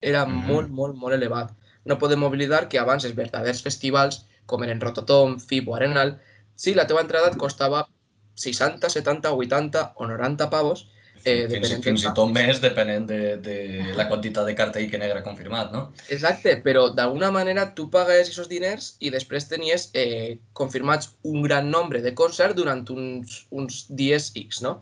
Era 0.00 0.24
mm 0.24 0.32
-hmm. 0.32 0.46
molt, 0.52 0.70
molt, 0.70 0.96
molt 0.96 1.14
elevat. 1.14 1.52
No 1.84 1.98
podem 1.98 2.22
oblidar 2.22 2.68
que 2.68 2.78
abans 2.78 3.04
els 3.04 3.16
verdaders 3.16 3.62
festivals, 3.62 4.26
com 4.46 4.62
eren 4.64 4.80
Rototom, 4.80 5.38
FIP 5.38 5.68
o 5.68 5.74
Arenal, 5.74 6.18
sí, 6.56 6.74
la 6.74 6.86
teva 6.86 7.00
entrada 7.00 7.28
et 7.28 7.36
costava 7.36 7.88
60, 8.34 8.88
70, 8.88 9.32
80 9.32 9.92
o 9.96 10.06
90 10.06 10.50
pavos, 10.50 10.88
Eh, 11.24 11.44
fins, 11.52 11.72
fins 11.84 12.04
i 12.06 12.12
tot 12.16 12.30
més 12.32 12.60
depenent 12.62 13.04
de, 13.08 13.20
de 13.44 13.56
la 13.98 14.06
quantitat 14.08 14.46
de 14.48 14.54
cartell 14.56 14.88
que 14.90 15.00
negre 15.00 15.24
confirmat, 15.26 15.72
no? 15.74 15.82
Exacte, 16.08 16.56
però 16.64 16.86
d'alguna 16.96 17.30
manera 17.34 17.66
tu 17.76 17.90
pagues 17.92 18.30
aquests 18.30 18.48
diners 18.48 18.94
i 19.04 19.12
després 19.12 19.48
tenies 19.50 19.90
eh, 19.92 20.38
confirmats 20.56 21.12
un 21.28 21.44
gran 21.44 21.70
nombre 21.70 22.00
de 22.00 22.14
concerts 22.16 22.56
durant 22.56 22.86
uns, 22.96 23.44
uns 23.50 23.84
dies 24.02 24.32
X, 24.34 24.62
no? 24.64 24.80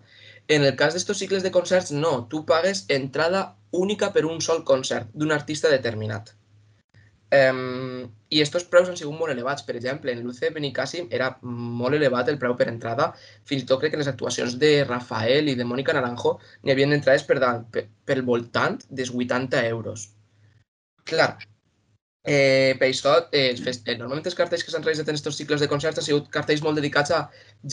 En 0.48 0.64
el 0.64 0.76
cas 0.80 0.94
d'estos 0.96 1.18
cicles 1.20 1.42
de 1.44 1.52
concerts, 1.52 1.90
no. 1.92 2.22
Tu 2.30 2.44
pagues 2.48 2.86
entrada 2.88 3.42
única 3.70 4.14
per 4.14 4.24
un 4.24 4.40
sol 4.40 4.62
concert 4.64 5.10
d'un 5.12 5.34
artista 5.34 5.68
determinat. 5.68 6.37
Um, 7.28 8.06
I 8.32 8.40
aquests 8.40 8.68
preus 8.72 8.88
han 8.88 8.96
sigut 8.96 9.16
molt 9.18 9.32
elevats. 9.34 9.64
Per 9.66 9.76
exemple, 9.76 10.12
en 10.12 10.22
l'UC 10.24 10.54
Benicàssim 10.54 11.10
era 11.18 11.30
molt 11.42 11.98
elevat 11.98 12.30
el 12.32 12.38
preu 12.40 12.56
per 12.56 12.70
entrada. 12.72 13.10
Fins 13.48 13.64
i 13.64 13.68
tot 13.68 13.82
crec 13.82 13.94
que 13.94 14.00
les 14.00 14.10
actuacions 14.12 14.56
de 14.62 14.72
Rafael 14.88 15.52
i 15.52 15.56
de 15.58 15.66
Mònica 15.68 15.96
Naranjo 15.96 16.38
n'hi 16.62 16.74
havia 16.74 16.88
entrades 16.88 17.26
per, 17.28 17.38
per, 17.72 17.86
pel 18.08 18.24
voltant 18.32 18.80
dels 18.88 19.12
80 19.12 19.64
euros. 19.74 20.08
Clar, 21.08 21.32
Eh, 22.30 22.74
per 22.78 22.88
això, 22.90 23.12
eh, 23.32 23.56
fest... 23.56 23.86
eh, 23.88 23.94
normalment 23.96 24.26
els 24.28 24.34
cartells 24.36 24.64
que 24.64 24.72
s'han 24.72 24.82
realitzat 24.84 25.08
en 25.08 25.16
aquests 25.16 25.38
cicles 25.40 25.62
de 25.62 25.68
concerts 25.70 26.00
han 26.00 26.04
sigut 26.04 26.26
cartells 26.34 26.60
molt 26.64 26.76
dedicats 26.76 27.14
a 27.16 27.20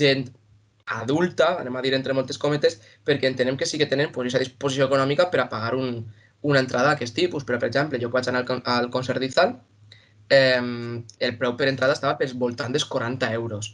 gent 0.01 0.29
adulta, 0.97 1.47
anem 1.59 1.75
a 1.75 1.81
dir 1.83 1.91
entre 1.97 2.13
moltes 2.13 2.37
cometes, 2.37 2.77
perquè 3.03 3.27
entenem 3.27 3.57
que 3.57 3.65
sí 3.65 3.79
que 3.81 3.89
tenen 3.91 4.13
pues, 4.13 4.29
aquesta 4.29 4.45
disposició 4.45 4.87
econòmica 4.87 5.27
per 5.33 5.41
a 5.43 5.49
pagar 5.51 5.73
un, 5.75 6.05
una 6.51 6.61
entrada 6.63 6.93
d'aquest 6.93 7.15
tipus. 7.17 7.45
Però, 7.47 7.59
per 7.61 7.69
exemple, 7.71 8.01
jo 8.01 8.11
vaig 8.13 8.29
anar 8.31 8.43
al, 8.45 8.61
al 8.75 8.91
concert 8.93 9.21
d'Izal, 9.23 9.55
eh, 10.29 10.61
el 11.27 11.37
preu 11.39 11.55
per 11.57 11.69
entrada 11.71 11.97
estava 11.97 12.17
per 12.19 12.29
voltant 12.45 12.75
dels 12.75 12.87
40 12.91 13.31
euros. 13.39 13.73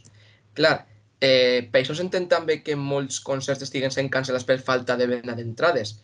Clar, 0.58 0.76
eh, 1.20 1.68
per 1.72 1.82
això 1.82 1.96
s'entén 1.96 2.28
també 2.28 2.60
que 2.66 2.76
molts 2.76 3.20
concerts 3.24 3.64
estiguen 3.68 3.94
sent 3.94 4.10
cancel·lats 4.12 4.48
per 4.48 4.58
falta 4.60 4.96
de 5.00 5.08
venda 5.10 5.36
d'entrades, 5.38 5.96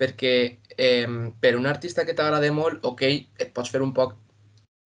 perquè 0.00 0.34
eh, 0.76 1.06
per 1.40 1.54
un 1.56 1.66
artista 1.70 2.04
que 2.04 2.16
t'agrada 2.18 2.50
molt, 2.52 2.84
ok, 2.84 3.02
et 3.38 3.52
pots 3.54 3.70
fer 3.70 3.82
un 3.82 3.94
poc 3.94 4.16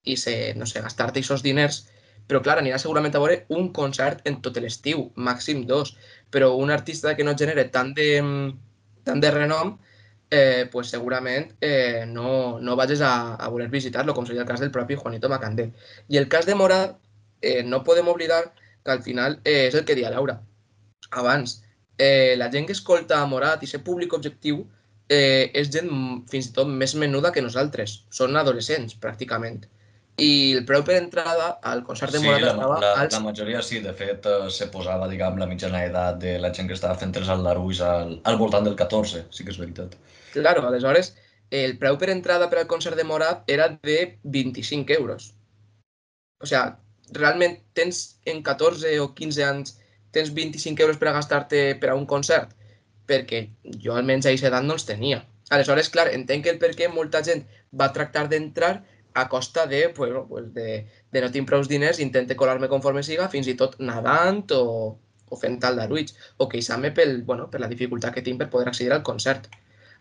i 0.05 0.17
se, 0.17 0.35
no 0.57 0.67
sé, 0.69 0.83
gastar-te 0.85 1.21
aquests 1.21 1.45
diners, 1.45 1.83
però 2.29 2.43
clar, 2.45 2.59
aniràs 2.61 2.85
segurament 2.85 3.15
a 3.17 3.21
veure 3.23 3.39
un 3.57 3.71
concert 3.73 4.27
en 4.29 4.41
tot 4.45 4.59
l'estiu, 4.61 5.09
màxim 5.17 5.65
dos, 5.67 5.95
però 6.31 6.53
un 6.61 6.71
artista 6.71 7.15
que 7.17 7.25
no 7.25 7.37
genere 7.41 7.65
tant 7.73 7.95
de, 7.97 8.09
tant 9.09 9.23
de 9.25 9.31
renom, 9.33 9.79
eh, 10.31 10.69
pues 10.71 10.89
segurament 10.89 11.53
eh, 11.61 12.05
no, 12.07 12.61
no 12.61 12.77
vagis 12.77 13.01
a, 13.01 13.35
a 13.35 13.49
voler 13.49 13.69
visitar-lo, 13.69 14.15
com 14.15 14.27
seria 14.27 14.43
el 14.45 14.49
cas 14.49 14.61
del 14.61 14.73
propi 14.75 14.95
Juanito 14.95 15.29
Macandé. 15.29 15.73
I 16.09 16.19
el 16.21 16.29
cas 16.29 16.47
de 16.47 16.55
Morad, 16.55 16.97
eh, 17.41 17.63
no 17.63 17.85
podem 17.85 18.09
oblidar 18.09 18.53
que 18.85 18.91
al 18.91 19.03
final 19.03 19.41
eh, 19.45 19.67
és 19.69 19.75
el 19.75 19.85
que 19.85 19.97
dia 19.97 20.11
Laura. 20.11 20.41
Abans, 21.11 21.63
eh, 21.99 22.35
la 22.37 22.51
gent 22.53 22.67
que 22.67 22.77
escolta 22.77 23.25
Morat 23.27 23.63
i 23.63 23.71
ser 23.71 23.83
públic 23.85 24.15
objectiu 24.15 24.63
eh, 25.09 25.51
és 25.57 25.71
gent 25.73 25.91
fins 26.31 26.51
i 26.51 26.55
tot 26.57 26.69
més 26.69 26.95
menuda 26.95 27.33
que 27.33 27.45
nosaltres. 27.45 28.03
Són 28.15 28.37
adolescents, 28.37 28.97
pràcticament. 29.01 29.65
I 30.19 30.31
el 30.59 30.65
preu 30.67 30.83
per 30.83 30.97
entrada 30.99 31.53
al 31.63 31.85
concert 31.87 32.13
de 32.13 32.21
Sí, 32.21 32.27
Morat 32.27 32.43
la, 32.43 32.53
estava 32.55 32.79
la, 32.83 32.93
als... 33.05 33.15
la 33.15 33.25
majoria 33.25 33.63
sí, 33.63 33.81
de 33.85 33.95
fet 33.95 34.27
eh, 34.27 34.39
se 34.51 34.69
posava, 34.73 35.09
diguem, 35.11 35.39
la 35.39 35.47
mitjana 35.51 35.85
edat 35.87 36.21
de 36.23 36.37
la 36.43 36.53
gent 36.55 36.71
que 36.71 36.77
estava 36.79 36.99
fent 36.99 37.15
els 37.21 37.31
aldarulls 37.35 37.83
al, 37.87 38.17
al 38.27 38.41
voltant 38.41 38.67
del 38.67 38.79
14, 38.79 39.27
sí 39.31 39.47
que 39.47 39.55
és 39.55 39.61
veritat. 39.63 39.95
Claro, 40.33 40.67
aleshores, 40.67 41.15
el 41.51 41.79
preu 41.81 41.97
per 42.01 42.11
entrada 42.13 42.51
per 42.51 42.61
al 42.61 42.69
concert 42.71 42.97
de 42.97 43.07
Morat 43.09 43.49
era 43.51 43.69
de 43.83 44.19
25 44.25 44.93
euros. 44.93 45.33
O 46.41 46.47
sigui, 46.47 46.77
realment 47.17 47.57
tens 47.75 48.21
en 48.29 48.43
14 48.45 48.99
o 49.01 49.13
15 49.17 49.45
anys 49.45 49.79
tens 50.13 50.33
25 50.35 50.85
euros 50.85 50.99
per 51.01 51.09
a 51.11 51.17
gastar-te 51.17 51.63
per 51.81 51.91
a 51.93 51.97
un 51.97 52.07
concert? 52.07 52.53
Perquè 53.09 53.47
jo 53.85 53.97
almenys 53.97 54.27
a 54.27 54.33
aquesta 54.33 54.51
edat 54.53 54.67
no 54.67 54.77
els 54.77 54.87
tenia. 54.89 55.25
Aleshores, 55.51 55.89
clar, 55.89 56.11
entenc 56.13 56.45
que 56.45 56.53
el 56.53 56.61
per 56.61 56.75
què 56.77 56.91
molta 56.93 57.23
gent 57.25 57.47
va 57.81 57.93
tractar 57.97 58.27
d'entrar 58.29 58.73
a 59.15 59.29
costa 59.29 59.67
de, 59.67 59.89
pues, 59.97 60.13
pues 60.29 60.53
de, 60.55 60.87
de 61.13 61.23
no 61.25 61.31
tinc 61.33 61.49
prou 61.49 61.65
diners, 61.65 62.01
intente 62.05 62.37
colar-me 62.37 62.69
conforme 62.69 63.03
siga, 63.03 63.31
fins 63.33 63.49
i 63.49 63.57
tot 63.57 63.79
nadant 63.81 64.45
o, 64.55 64.99
o 65.29 65.39
fent 65.41 65.57
aldarulls, 65.65 66.15
o 66.37 66.49
queixant-me 66.53 66.93
pel, 66.95 67.23
bueno, 67.25 67.49
per 67.51 67.63
la 67.65 67.71
dificultat 67.73 68.15
que 68.15 68.25
tinc 68.27 68.39
per 68.43 68.51
poder 68.53 68.69
accedir 68.69 68.93
al 68.95 69.03
concert. 69.03 69.49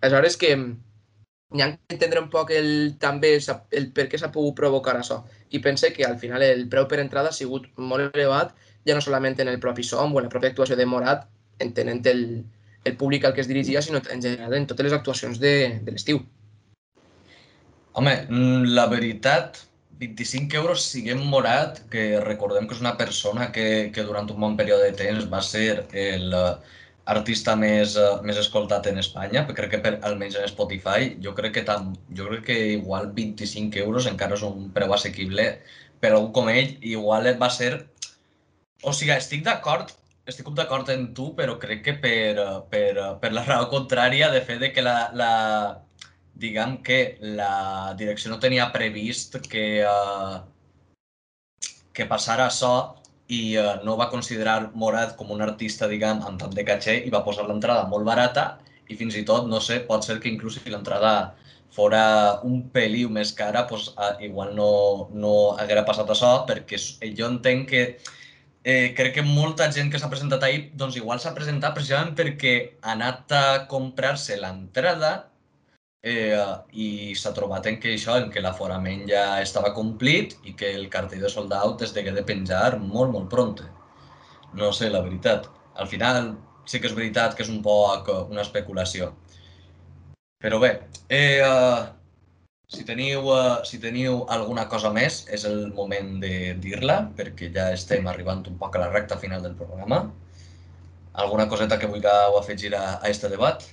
Aleshores 0.02 0.38
que 0.38 0.54
n'hi 0.58 1.64
ha 1.64 1.70
que 1.72 1.96
entendre 1.96 2.22
un 2.22 2.30
poc 2.30 2.52
el, 2.52 2.70
també 3.00 3.32
el 3.38 3.90
per 3.96 4.08
què 4.12 4.20
s'ha 4.20 4.32
pogut 4.34 4.58
provocar 4.60 4.98
això. 5.00 5.22
I 5.56 5.62
pense 5.64 5.94
que 5.96 6.06
al 6.06 6.18
final 6.20 6.44
el 6.44 6.68
preu 6.70 6.88
per 6.92 7.00
entrada 7.04 7.32
ha 7.32 7.38
sigut 7.38 7.70
molt 7.78 8.16
elevat, 8.16 8.54
ja 8.88 8.96
no 8.96 9.04
solament 9.04 9.40
en 9.40 9.52
el 9.54 9.60
propi 9.64 9.84
som 9.84 10.14
o 10.14 10.20
en 10.20 10.28
la 10.28 10.34
pròpia 10.34 10.52
actuació 10.54 10.76
de 10.80 10.86
Morat, 10.86 11.28
entenent 11.64 12.04
el, 12.12 12.26
el 12.84 12.98
públic 12.98 13.26
al 13.26 13.34
que 13.34 13.42
es 13.42 13.48
dirigia, 13.48 13.82
sinó 13.82 14.02
en 14.12 14.22
general 14.22 14.54
en 14.54 14.68
totes 14.68 14.90
les 14.90 14.98
actuacions 14.98 15.40
de, 15.40 15.56
de 15.84 15.96
l'estiu. 15.96 16.22
Home, 17.98 18.14
mm, 18.30 18.74
la 18.78 18.86
veritat, 18.92 19.64
25 19.98 20.60
euros 20.60 20.84
siguem 20.86 21.24
Morat, 21.32 21.82
que 21.90 22.20
recordem 22.22 22.68
que 22.68 22.76
és 22.78 22.84
una 22.84 22.98
persona 23.00 23.52
que, 23.56 23.90
que 23.94 24.06
durant 24.06 24.30
un 24.30 24.44
bon 24.44 24.58
període 24.60 24.92
de 24.92 24.98
temps 25.00 25.32
va 25.32 25.42
ser 25.42 25.88
el 25.94 26.36
artista 27.14 27.56
més, 27.60 27.96
eh, 27.98 28.08
més 28.28 28.40
escoltat 28.42 28.88
en 28.92 29.00
Espanya, 29.04 29.46
crec 29.60 29.72
que 29.76 29.82
per, 29.84 29.94
almenys 30.10 30.40
en 30.40 30.48
Spotify, 30.52 31.14
jo 31.24 31.34
crec 31.38 31.58
que, 31.58 31.66
tam, 31.68 31.94
jo 32.20 32.28
crec 32.32 32.48
que 32.50 32.58
igual 32.78 33.12
25 33.16 33.84
euros 33.86 34.10
encara 34.12 34.36
és 34.36 34.44
un 34.48 34.72
preu 34.76 34.94
assequible 34.96 35.48
per 36.02 36.12
algú 36.14 36.34
com 36.40 36.52
ell, 36.54 36.76
igual 36.82 37.32
va 37.42 37.50
ser... 37.54 37.72
O 38.84 38.94
sigui, 38.94 39.16
estic 39.16 39.42
d'acord 39.46 39.96
estic 40.28 40.50
d'acord 40.52 40.90
en 40.92 41.14
tu, 41.16 41.30
però 41.38 41.56
crec 41.60 41.84
que 41.86 41.94
per, 42.04 42.36
per, 42.72 42.90
per 43.22 43.32
la 43.32 43.46
raó 43.48 43.70
contrària 43.72 44.28
de 44.34 44.42
fet 44.44 44.60
de 44.60 44.72
que 44.76 44.84
la, 44.84 44.96
la, 45.16 45.32
diguem 46.36 46.78
que 46.84 47.18
la 47.40 47.94
direcció 48.00 48.32
no 48.32 48.40
tenia 48.44 48.68
previst 48.74 49.40
que, 49.48 49.66
uh, 49.88 50.44
que 51.96 52.10
passara 52.12 52.50
això 52.52 52.74
i 53.28 53.58
uh, 53.60 53.82
no 53.84 53.98
va 54.00 54.10
considerar 54.12 54.72
Morat 54.74 55.16
com 55.20 55.32
un 55.36 55.42
artista, 55.44 55.88
diguem, 55.92 56.22
amb 56.24 56.40
tant 56.40 56.54
de 56.56 56.64
caché 56.68 56.96
i 57.06 57.12
va 57.14 57.24
posar 57.26 57.48
l'entrada 57.48 57.88
molt 57.92 58.06
barata 58.08 58.46
i 58.88 58.96
fins 58.96 59.16
i 59.20 59.24
tot, 59.28 59.48
no 59.52 59.60
sé, 59.60 59.82
pot 59.90 60.04
ser 60.06 60.20
que 60.24 60.30
inclús 60.32 60.56
si 60.62 60.70
l'entrada 60.72 61.36
fora 61.76 62.40
un 62.48 62.62
peliu 62.72 63.10
més 63.12 63.34
cara, 63.36 63.66
pues, 63.68 63.90
uh, 63.98 64.14
igual 64.24 64.54
no, 64.56 65.10
no 65.12 65.34
haguera 65.60 65.84
passat 65.86 66.10
això, 66.14 66.32
perquè 66.48 66.80
s- 66.80 66.96
jo 67.18 67.28
entenc 67.28 67.68
que 67.70 67.82
eh, 68.64 68.94
crec 68.96 69.14
que 69.20 69.24
molta 69.28 69.68
gent 69.72 69.92
que 69.92 70.00
s'ha 70.00 70.10
presentat 70.12 70.44
ahir, 70.44 70.70
doncs 70.80 70.96
igual 71.00 71.20
s'ha 71.20 71.36
presentat 71.36 71.76
precisament 71.76 72.16
perquè 72.18 72.54
ha 72.82 72.94
anat 72.96 73.32
a 73.36 73.44
comprar-se 73.72 74.38
l'entrada 74.40 75.12
eh, 76.08 76.42
i 76.74 76.88
s'ha 77.16 77.34
trobat 77.36 77.68
en 77.70 77.80
que 77.84 77.94
això, 77.96 78.18
en 78.22 78.30
que 78.34 78.44
l'aforament 78.44 79.06
ja 79.10 79.26
estava 79.44 79.74
complit 79.76 80.38
i 80.48 80.56
que 80.60 80.74
el 80.80 80.88
cartell 80.94 81.24
de 81.26 81.32
sold 81.34 81.54
out 81.58 81.84
es 81.86 81.94
degué 81.96 82.14
de 82.16 82.26
penjar 82.28 82.78
molt, 82.80 83.12
molt 83.14 83.30
pronte. 83.34 83.68
No 84.58 84.72
sé, 84.74 84.90
la 84.94 85.04
veritat. 85.06 85.50
Al 85.76 85.90
final 85.92 86.36
sí 86.68 86.82
que 86.82 86.90
és 86.90 86.96
veritat 86.98 87.36
que 87.36 87.46
és 87.46 87.52
un 87.54 87.62
poc 87.66 88.10
eh, 88.12 88.24
una 88.32 88.44
especulació. 88.46 89.12
Però 90.44 90.60
bé, 90.62 90.70
eh, 91.10 91.42
uh, 91.42 91.88
si, 92.70 92.84
teniu, 92.86 93.24
uh, 93.34 93.64
si 93.66 93.80
teniu 93.82 94.20
alguna 94.34 94.68
cosa 94.70 94.92
més, 94.94 95.24
és 95.34 95.48
el 95.50 95.72
moment 95.74 96.20
de 96.22 96.54
dir-la, 96.62 97.00
perquè 97.18 97.50
ja 97.56 97.72
estem 97.74 98.06
arribant 98.12 98.44
un 98.52 98.60
poc 98.62 98.78
a 98.78 98.84
la 98.84 98.92
recta 98.94 99.18
final 99.18 99.42
del 99.42 99.56
programa. 99.58 100.04
Alguna 101.18 101.48
coseta 101.50 101.80
que 101.82 101.90
vulgueu 101.90 102.38
afegir 102.38 102.76
a, 102.78 103.00
a 103.02 103.10
este 103.10 103.32
debat? 103.34 103.66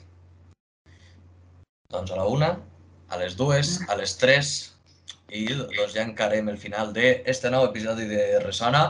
Doncs 1.95 2.11
a 2.11 2.17
la 2.19 2.27
una, 2.27 2.55
a 3.09 3.19
les 3.21 3.37
dues, 3.39 3.77
a 3.89 3.95
les 3.99 4.17
tres 4.19 4.55
i 5.35 5.45
doncs 5.51 5.95
ja 5.95 6.03
encarem 6.05 6.49
el 6.51 6.59
final 6.61 6.91
d'este 6.97 7.51
nou 7.55 7.67
episodi 7.69 8.07
de 8.11 8.41
Resona. 8.43 8.83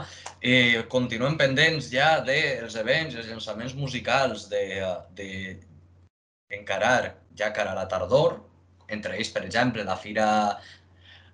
I 0.45 0.85
continuem 0.93 1.37
pendents 1.41 1.91
ja 1.93 2.09
dels 2.25 2.77
events, 2.81 3.17
els 3.17 3.29
llançaments 3.29 3.77
musicals 3.77 4.49
de, 4.53 4.65
de 5.17 5.29
encarar 6.59 7.15
ja 7.37 7.53
cara 7.53 7.73
a 7.73 7.79
la 7.79 7.89
tardor, 7.93 8.39
entre 8.89 9.17
ells, 9.19 9.31
per 9.37 9.45
exemple, 9.45 9.85
la 9.85 9.97
Fira 10.01 10.29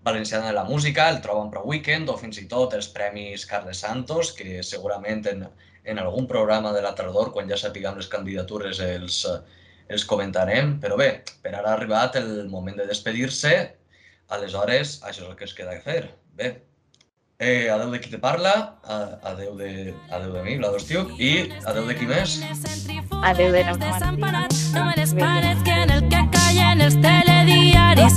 Valenciana 0.03 0.49
de 0.49 0.57
la 0.57 0.65
Música, 0.65 1.09
el 1.11 1.21
Troben 1.23 1.51
Pro 1.55 1.65
Weekend 1.67 2.11
o 2.11 2.17
fins 2.19 2.39
i 2.43 2.47
tot 2.51 2.75
els 2.79 2.89
Premis 2.95 3.47
Carles 3.47 3.83
Santos, 3.87 4.35
que 4.37 4.63
segurament 4.67 5.27
en, 5.33 5.47
en 5.85 6.03
algun 6.03 6.29
programa 6.31 6.73
de 6.77 6.83
la 6.87 6.95
tardor, 6.99 7.33
quan 7.35 7.51
ja 7.51 7.59
sapiguem 7.61 7.99
les 7.99 8.09
candidatures, 8.15 8.81
els, 8.87 9.25
els 9.91 10.07
comentarem. 10.09 10.79
Però 10.81 10.97
bé, 11.01 11.11
per 11.43 11.55
ara 11.55 11.73
ha 11.73 11.77
arribat 11.77 12.17
el 12.21 12.49
moment 12.49 12.79
de 12.81 12.89
despedir-se. 12.89 13.55
Aleshores, 14.31 15.01
això 15.03 15.25
és 15.25 15.29
el 15.29 15.39
que 15.39 15.49
es 15.49 15.55
queda 15.59 15.75
a 15.75 15.83
fer. 15.83 16.05
Bé, 16.39 16.55
eh, 17.41 17.69
adeu 17.73 17.91
de 17.91 17.99
qui 18.01 18.11
te 18.13 18.19
parla, 18.23 18.53
adeu 19.25 19.57
de, 19.59 19.95
adeu 20.13 20.33
de 20.37 20.43
mi, 20.47 20.57
Vlado 20.61 20.79
Estiuc, 20.79 21.17
i 21.19 21.51
adeu 21.67 21.89
de 21.89 21.97
qui 21.99 22.07
més? 22.07 22.39
Adeu 23.25 23.51
de 23.53 23.65
no 23.67 24.85
me 24.87 24.95
les 24.97 25.15
pares 25.15 25.59
que 25.65 25.73
en 25.83 25.91
el 25.91 26.03
que 26.09 26.21
callen 26.37 26.81
els 26.87 26.97
telediaris. 27.03 28.15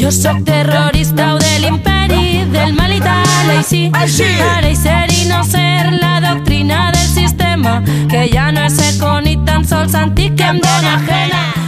Jo 0.00 0.10
sóc 0.12 0.44
terrorista 0.46 1.34
o 1.34 1.38
de 1.42 1.58
l'imperi, 1.64 2.46
del 2.52 2.72
mal 2.78 2.92
i 2.94 3.00
tal, 3.00 3.50
així. 3.56 3.82
Ara 3.92 4.70
i 4.70 4.76
ser 4.76 5.04
i 5.10 5.26
no 5.32 5.42
ser 5.44 5.90
la 5.98 6.20
doctrina 6.20 6.90
del 6.94 7.08
sistema, 7.08 7.80
que 8.10 8.28
ja 8.32 8.52
no 8.52 8.68
és 8.70 8.78
eco 8.92 9.15
ni 9.15 9.15
tan 9.46 9.64
sols 9.64 9.92
sentir 9.92 10.34
que 10.34 10.42
em 10.42 10.60
dóna 10.60 10.96
ajena. 10.96 11.65